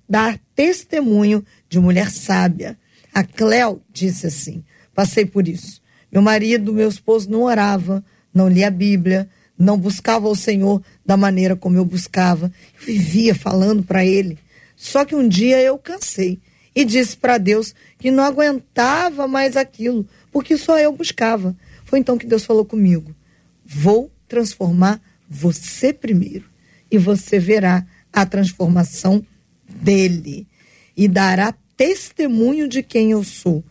[0.08, 2.78] dar testemunho de mulher sábia.
[3.12, 5.80] A Cléo disse assim: Passei por isso.
[6.10, 9.28] Meu marido, meu esposo não orava, não lia a Bíblia,
[9.58, 12.52] não buscava o Senhor da maneira como eu buscava.
[12.80, 14.38] Eu vivia falando para ele.
[14.74, 16.38] Só que um dia eu cansei
[16.74, 21.56] e disse para Deus que não aguentava mais aquilo, porque só eu buscava.
[21.84, 23.14] Foi então que Deus falou comigo:
[23.64, 26.44] Vou transformar você primeiro
[26.90, 29.24] e você verá a transformação
[29.80, 30.46] dele
[30.96, 33.62] e dará testemunho de quem eu sou.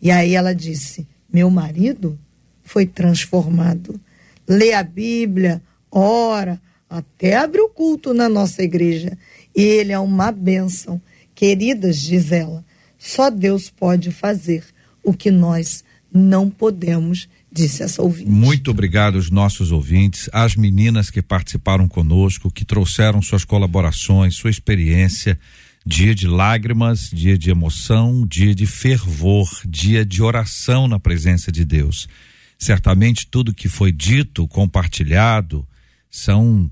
[0.00, 2.18] E aí ela disse: Meu marido
[2.62, 4.00] foi transformado.
[4.48, 6.60] Lê a Bíblia, ora,
[6.90, 9.16] até abre o culto na nossa igreja.
[9.54, 11.00] Ele é uma bênção.
[11.34, 12.64] Queridas, diz ela,
[12.98, 14.64] só Deus pode fazer
[15.02, 18.30] o que nós não podemos, disse essa ouvinte.
[18.30, 24.50] Muito obrigado aos nossos ouvintes, às meninas que participaram conosco, que trouxeram suas colaborações, sua
[24.50, 25.38] experiência.
[25.84, 31.64] Dia de lágrimas, dia de emoção, dia de fervor, dia de oração na presença de
[31.64, 32.08] Deus.
[32.56, 35.66] Certamente tudo que foi dito, compartilhado,
[36.08, 36.70] são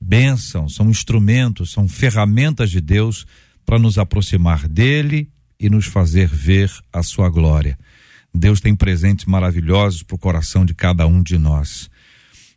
[0.00, 3.26] bênçãos, são instrumentos, são ferramentas de Deus
[3.66, 5.28] para nos aproximar dele
[5.60, 7.78] e nos fazer ver a sua glória.
[8.36, 11.88] Deus tem presentes maravilhosos para o coração de cada um de nós.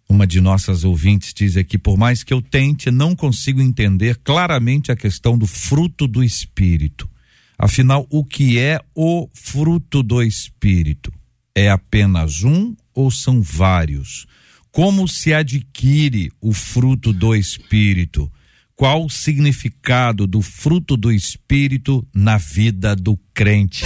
[0.10, 4.92] Uma de nossas ouvintes diz aqui: por mais que eu tente, não consigo entender claramente
[4.92, 7.10] a questão do fruto do Espírito.
[7.58, 11.12] Afinal, o que é o fruto do Espírito?
[11.54, 14.26] É apenas um ou são vários?
[14.72, 18.32] Como se adquire o fruto do Espírito?
[18.76, 23.84] Qual o significado do fruto do Espírito na vida do crente?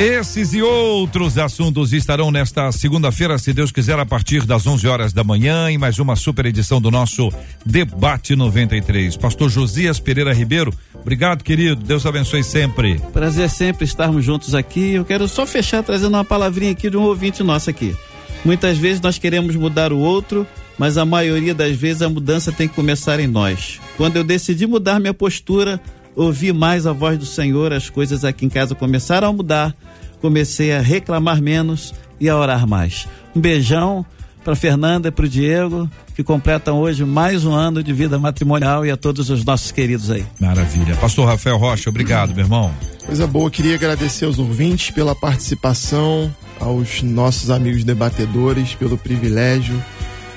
[0.00, 5.12] Esses e outros assuntos estarão nesta segunda-feira, se Deus quiser, a partir das 11 horas
[5.12, 7.32] da manhã, em mais uma super edição do nosso
[7.66, 9.16] Debate 93.
[9.16, 11.82] Pastor Josias Pereira Ribeiro, obrigado, querido.
[11.82, 13.00] Deus abençoe sempre.
[13.12, 14.94] Prazer sempre estarmos juntos aqui.
[14.94, 17.96] Eu quero só fechar trazendo uma palavrinha aqui de um ouvinte nosso aqui.
[18.44, 20.46] Muitas vezes nós queremos mudar o outro,
[20.78, 23.80] mas a maioria das vezes a mudança tem que começar em nós.
[23.96, 25.80] Quando eu decidi mudar minha postura,
[26.18, 29.74] ouvi mais a voz do Senhor, as coisas aqui em casa começaram a mudar,
[30.20, 33.08] comecei a reclamar menos e a orar mais.
[33.34, 34.04] Um beijão
[34.44, 38.84] para Fernanda e para o Diego, que completam hoje mais um ano de vida matrimonial
[38.84, 40.24] e a todos os nossos queridos aí.
[40.40, 40.96] Maravilha.
[40.96, 42.72] Pastor Rafael Rocha, obrigado, meu irmão.
[43.04, 49.82] Coisa boa, queria agradecer aos ouvintes pela participação, aos nossos amigos debatedores pelo privilégio.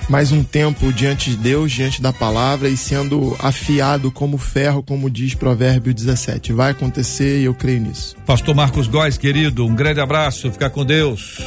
[0.09, 5.09] Mais um tempo diante de Deus, diante da palavra e sendo afiado como ferro, como
[5.09, 6.51] diz Provérbio 17.
[6.53, 8.15] Vai acontecer e eu creio nisso.
[8.25, 11.39] Pastor Marcos Góes, querido, um grande abraço, fica com Deus.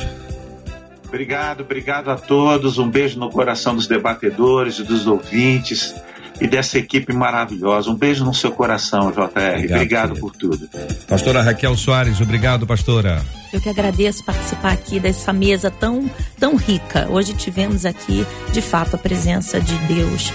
[1.07, 2.79] Obrigado, obrigado a todos.
[2.79, 5.95] Um beijo no coração dos debatedores e dos ouvintes
[6.41, 7.91] e dessa equipe maravilhosa.
[7.91, 9.19] Um beijo no seu coração, JR.
[9.19, 10.69] Obrigado, obrigado por tudo.
[11.09, 13.25] Pastora Raquel Soares, obrigado, pastora.
[13.53, 17.09] Eu que agradeço participar aqui dessa mesa tão, tão rica.
[17.09, 20.33] Hoje tivemos aqui, de fato, a presença de Deus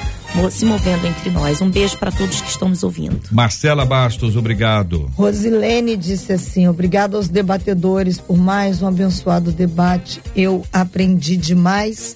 [0.51, 1.61] se movendo entre nós.
[1.61, 3.19] Um beijo para todos que estão nos ouvindo.
[3.31, 5.09] Marcela Bastos, obrigado.
[5.15, 10.21] Rosilene disse assim: obrigado aos debatedores por mais um abençoado debate.
[10.35, 12.15] Eu aprendi demais.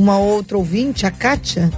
[0.00, 1.70] Uma outra ouvinte, a Kátia,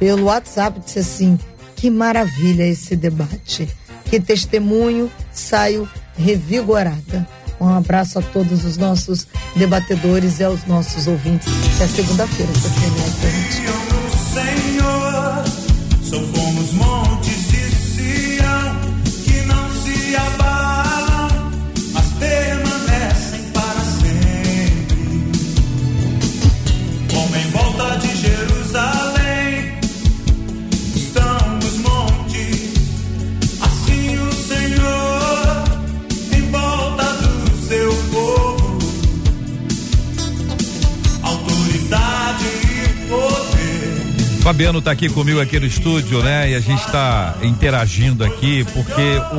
[0.00, 1.38] pelo WhatsApp, disse assim:
[1.76, 3.68] que maravilha esse debate.
[4.06, 7.24] que testemunho, saio revigorada.
[7.60, 11.46] Um abraço a todos os nossos debatedores e aos nossos ouvintes.
[11.76, 12.80] Até segunda-feira, se você
[44.58, 46.50] Fabiano tá aqui comigo aqui no estúdio, né?
[46.50, 49.36] E a gente tá interagindo aqui porque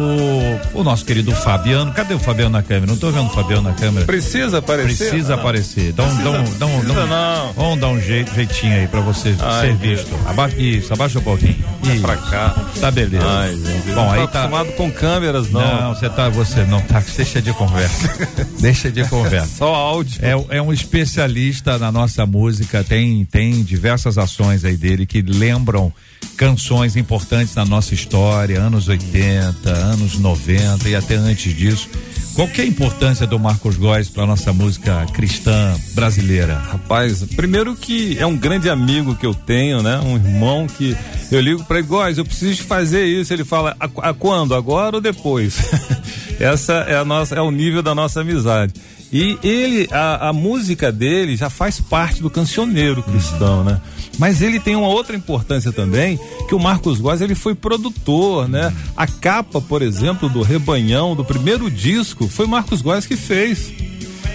[0.74, 2.86] o, o nosso querido Fabiano, cadê o Fabiano na câmera?
[2.86, 4.06] Não tô vendo o Fabiano na câmera.
[4.06, 5.10] Precisa aparecer?
[5.10, 5.40] Precisa Não.
[5.42, 5.92] aparecer.
[5.92, 7.52] Dá um, dá um, dá um, dá um- Precisa não.
[7.52, 10.10] Vamos dar um jeito, jeitinho aí pra você Ai, ser visto.
[10.26, 11.66] Aba isso, abaixa um pouquinho.
[11.84, 12.02] Isso.
[12.02, 12.56] Pra cá.
[12.80, 13.26] Tá beleza.
[13.28, 13.88] Ai, gente.
[13.88, 14.40] Bom, não aí tô tá.
[14.46, 15.82] acostumado com câmeras, não.
[15.82, 18.28] Não, você tá, você não tá, deixa de conversa.
[18.62, 19.58] deixa de conversa.
[19.58, 20.18] Só áudio.
[20.24, 25.92] É, é um especialista na nossa música, tem, tem diversas ações aí dele que lembram
[26.38, 31.90] canções importantes na nossa história, anos 80, anos 90 e até antes disso.
[32.34, 36.56] Qual que é a importância do Marcos Góes para nossa música cristã brasileira?
[36.56, 40.00] Rapaz, primeiro que é um grande amigo que eu tenho, né?
[40.00, 40.96] Um irmão que
[41.30, 43.34] eu ligo pra ele, Góis, eu preciso fazer isso.
[43.34, 44.56] Ele fala, a, a quando?
[44.56, 45.58] Agora ou depois?
[46.40, 48.74] Essa é a nossa, é o nível da nossa amizade.
[49.12, 53.82] E ele, a, a música dele já faz parte do cancioneiro cristão, né?
[54.20, 58.74] Mas ele tem uma outra importância também, que o Marcos Góes, ele foi produtor, né?
[58.96, 63.72] A capa, por exemplo, do Rebanhão, do primeiro disco, foi Marcos Góes que fez.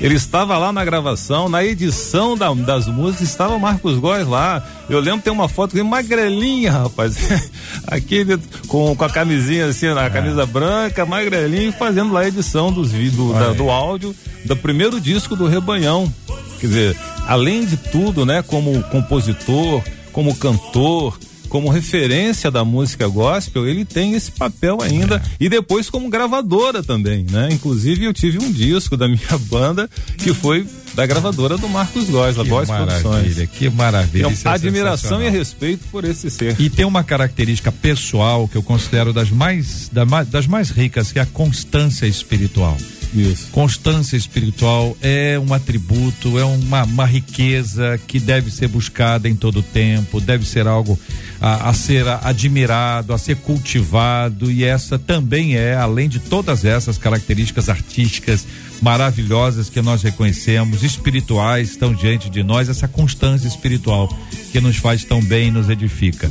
[0.01, 4.62] Ele estava lá na gravação, na edição da- das músicas, estava o Marcos Góes lá.
[4.88, 7.16] Eu lembro tem uma foto dele magrelinha, rapaz.
[7.86, 8.38] Aquele
[8.68, 9.95] com, com a camisinha assim, É.
[9.95, 14.14] na camisa branca, magrelinho, fazendo lá a edição dos vídeos, da- do áudio,
[14.45, 16.12] do primeiro disco do Rebanhão.
[16.61, 19.82] Quer dizer, além de tudo, né, como compositor,
[20.12, 21.18] como cantor,
[21.55, 27.25] como referência da música gospel, ele tem esse papel ainda e depois como gravadora também,
[27.31, 27.49] né?
[27.53, 29.89] Inclusive eu tive um disco da minha banda
[30.19, 33.05] que foi da gravadora do Marcos Góes, da Que Góes Produções.
[33.05, 34.21] maravilha, que maravilha.
[34.23, 36.57] Então, isso é admiração e respeito por esse ser.
[36.61, 41.13] E tem uma característica pessoal que eu considero das mais, da ma- das mais ricas,
[41.13, 42.77] que é a constância espiritual.
[43.15, 43.49] Isso.
[43.53, 49.62] Constância espiritual é um atributo, é uma, uma riqueza que deve ser buscada em todo
[49.62, 50.99] tempo, deve ser algo
[51.41, 56.99] a, a ser admirado, a ser cultivado, e essa também é, além de todas essas
[56.99, 58.47] características artísticas
[58.83, 64.09] maravilhosas que nós reconhecemos, espirituais, estão diante de nós, essa constância espiritual
[64.51, 66.31] que nos faz tão bem e nos edifica.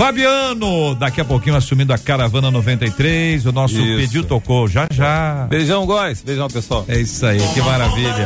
[0.00, 4.00] Fabiano, daqui a pouquinho assumindo a Caravana 93, o nosso Isso.
[4.00, 5.46] pediu tocou, já já.
[5.46, 6.22] Beijão, Góes.
[6.22, 6.86] Beijão, pessoal.
[6.88, 8.24] É isso aí, que maravilha.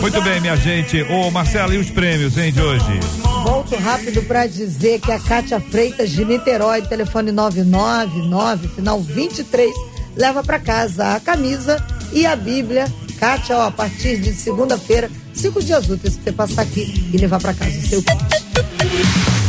[0.00, 1.00] Muito bem, minha gente.
[1.02, 2.98] Ô, Marcelo, e os prêmios, hein, de hoje?
[3.44, 9.72] Volto rápido para dizer que a Kátia Freitas de Niterói, telefone 999, final 23,
[10.16, 11.80] leva para casa a camisa
[12.12, 12.92] e a Bíblia.
[13.20, 17.40] Kátia, ó, a partir de segunda-feira, cinco dias úteis que você passar aqui e levar
[17.40, 19.43] para casa o seu kit.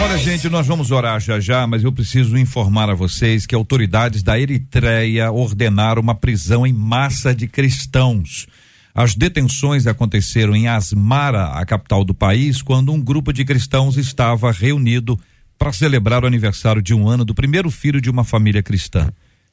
[0.00, 4.22] Olha, gente, nós vamos orar já já, mas eu preciso informar a vocês que autoridades
[4.22, 8.46] da Eritreia ordenaram uma prisão em massa de cristãos.
[8.94, 14.52] As detenções aconteceram em Asmara, a capital do país, quando um grupo de cristãos estava
[14.52, 15.18] reunido
[15.58, 19.10] para celebrar o aniversário de um ano do primeiro filho de uma família cristã.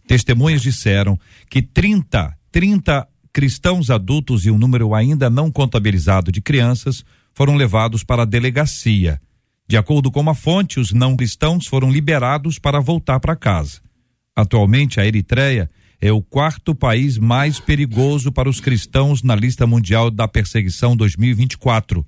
[0.07, 1.17] Testemunhas disseram
[1.49, 8.03] que 30, 30 cristãos adultos e um número ainda não contabilizado de crianças foram levados
[8.03, 9.21] para a delegacia.
[9.70, 13.80] De acordo com uma fonte, os não cristãos foram liberados para voltar para casa.
[14.36, 15.70] Atualmente, a Eritreia
[16.01, 22.03] é o quarto país mais perigoso para os cristãos na lista mundial da perseguição 2024.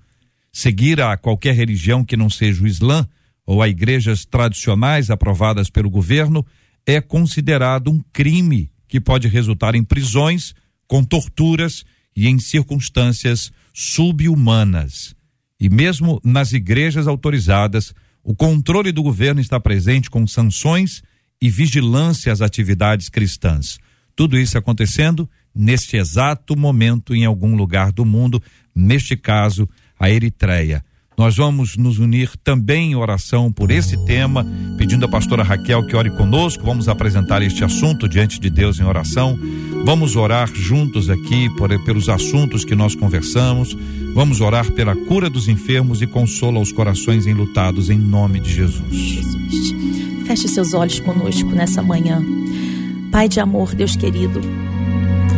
[0.51, 3.07] Seguir a qualquer religião que não seja o Islã
[3.45, 6.43] ou a igrejas tradicionais aprovadas pelo governo
[6.83, 10.55] é considerado um crime que pode resultar em prisões,
[10.87, 11.85] com torturas
[12.15, 15.15] e em circunstâncias subhumanas.
[15.61, 17.93] E mesmo nas igrejas autorizadas,
[18.23, 21.03] o controle do governo está presente com sanções
[21.39, 23.77] e vigilância às atividades cristãs.
[24.15, 28.41] Tudo isso acontecendo neste exato momento em algum lugar do mundo,
[28.73, 30.83] neste caso, a Eritreia.
[31.17, 34.45] Nós vamos nos unir também em oração por esse tema,
[34.77, 36.63] pedindo à pastora Raquel que ore conosco.
[36.63, 39.37] Vamos apresentar este assunto diante de Deus em oração.
[39.85, 43.77] Vamos orar juntos aqui por, pelos assuntos que nós conversamos.
[44.13, 48.95] Vamos orar pela cura dos enfermos e consola os corações enlutados em nome de Jesus.
[48.95, 49.75] Jesus.
[50.25, 52.23] Feche seus olhos conosco nessa manhã.
[53.11, 54.39] Pai de amor, Deus querido,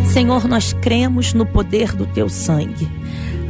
[0.05, 2.87] Senhor, nós cremos no poder do teu sangue.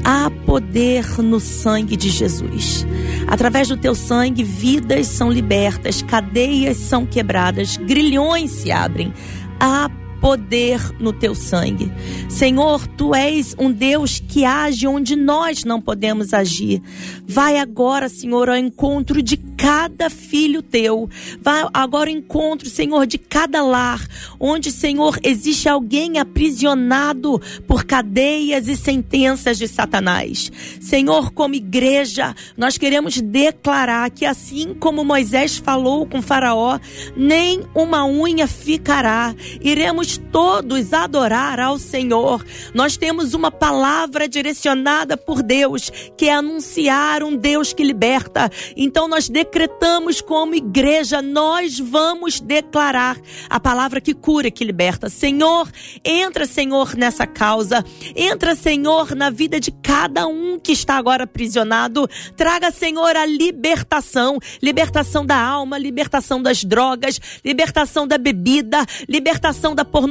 [0.04, 2.86] Há poder no sangue de Jesus.
[3.28, 9.14] Através do teu sangue, vidas são libertas, cadeias são quebradas, grilhões se abrem.
[9.60, 9.89] Há
[10.24, 11.91] poder no teu sangue.
[12.30, 16.82] Senhor, tu és um Deus que age onde nós não podemos agir.
[17.28, 21.09] Vai agora, Senhor, ao encontro de cada filho teu.
[21.41, 24.01] Vai agora ao encontro, Senhor, de cada lar,
[24.39, 30.49] onde, Senhor, existe alguém aprisionado por cadeias e sentenças de Satanás.
[30.80, 36.80] Senhor, como igreja, nós queremos declarar que assim como Moisés falou com Faraó,
[37.13, 39.36] nem uma unha ficará.
[39.61, 42.45] Iremos todos adorar ao Senhor.
[42.74, 48.49] Nós temos uma palavra direcionada por Deus, que é anunciar um Deus que liberta.
[48.76, 53.18] Então nós decretamos como igreja, nós vamos declarar
[53.49, 55.09] a palavra que cura, que liberta.
[55.09, 55.70] Senhor,
[56.03, 57.84] entra, Senhor, nessa causa.
[58.16, 62.07] Entra, Senhor, na vida de cada um que está agora aprisionado.
[62.36, 69.84] Traga, Senhor, a libertação, libertação da alma, libertação das drogas, libertação da bebida, libertação da
[69.84, 70.03] pornografia.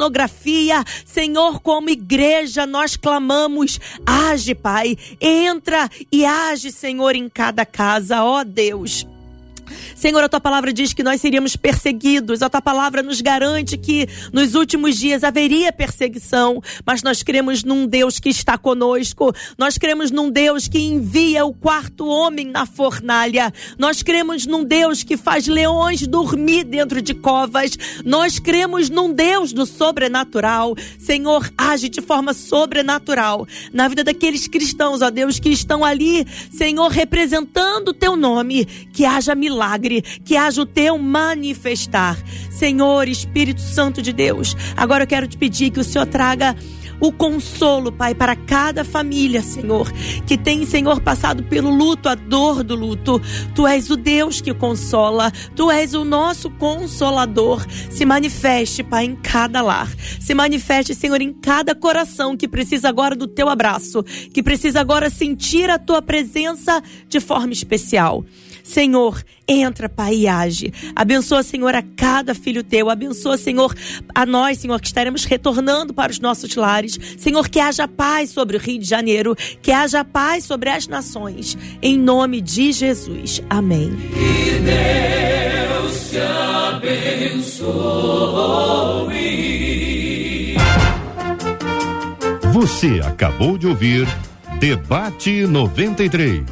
[1.05, 8.45] Senhor, como igreja, nós clamamos: age, Pai, entra e age, Senhor, em cada casa, ó
[8.45, 9.07] Deus.
[9.95, 12.43] Senhor, a tua palavra diz que nós seríamos perseguidos.
[12.43, 17.87] A tua palavra nos garante que nos últimos dias haveria perseguição, mas nós cremos num
[17.87, 19.35] Deus que está conosco.
[19.59, 23.53] Nós cremos num Deus que envia o quarto homem na fornalha.
[23.79, 27.79] Nós cremos num Deus que faz leões dormir dentro de covas.
[28.05, 30.75] Nós cremos num Deus do sobrenatural.
[30.99, 36.89] Senhor, age de forma sobrenatural na vida daqueles cristãos, ó Deus, que estão ali, Senhor,
[36.89, 38.65] representando o teu nome.
[38.65, 42.19] Que haja milagre, que haja o teu manifestar.
[42.51, 46.57] Senhor, Espírito Santo de Deus, agora eu quero te pedir que o Senhor traga
[47.01, 49.91] o consolo, Pai, para cada família, Senhor,
[50.25, 53.21] que tem, Senhor, passado pelo luto, a dor do luto.
[53.57, 57.67] Tu és o Deus que consola, tu és o nosso consolador.
[57.91, 59.91] Se manifeste, Pai, em cada lar.
[60.21, 65.11] Se manifeste, Senhor, em cada coração que precisa agora do teu abraço, que precisa agora
[65.11, 68.25] sentir a tua presença de forma especial.
[68.63, 70.73] Senhor, entra, Pai, e age.
[70.95, 72.89] Abençoa, Senhor, a cada filho teu.
[72.91, 73.75] Abençoa, Senhor,
[74.15, 76.99] a nós, Senhor, que estaremos retornando para os nossos lares.
[77.19, 81.57] Senhor, que haja paz sobre o Rio de Janeiro, que haja paz sobre as nações.
[81.81, 83.43] Em nome de Jesus.
[83.51, 83.91] Amém.
[84.15, 88.03] Que Deus te abençoe.
[92.53, 94.07] Você acabou de ouvir
[94.61, 96.43] Debate 93.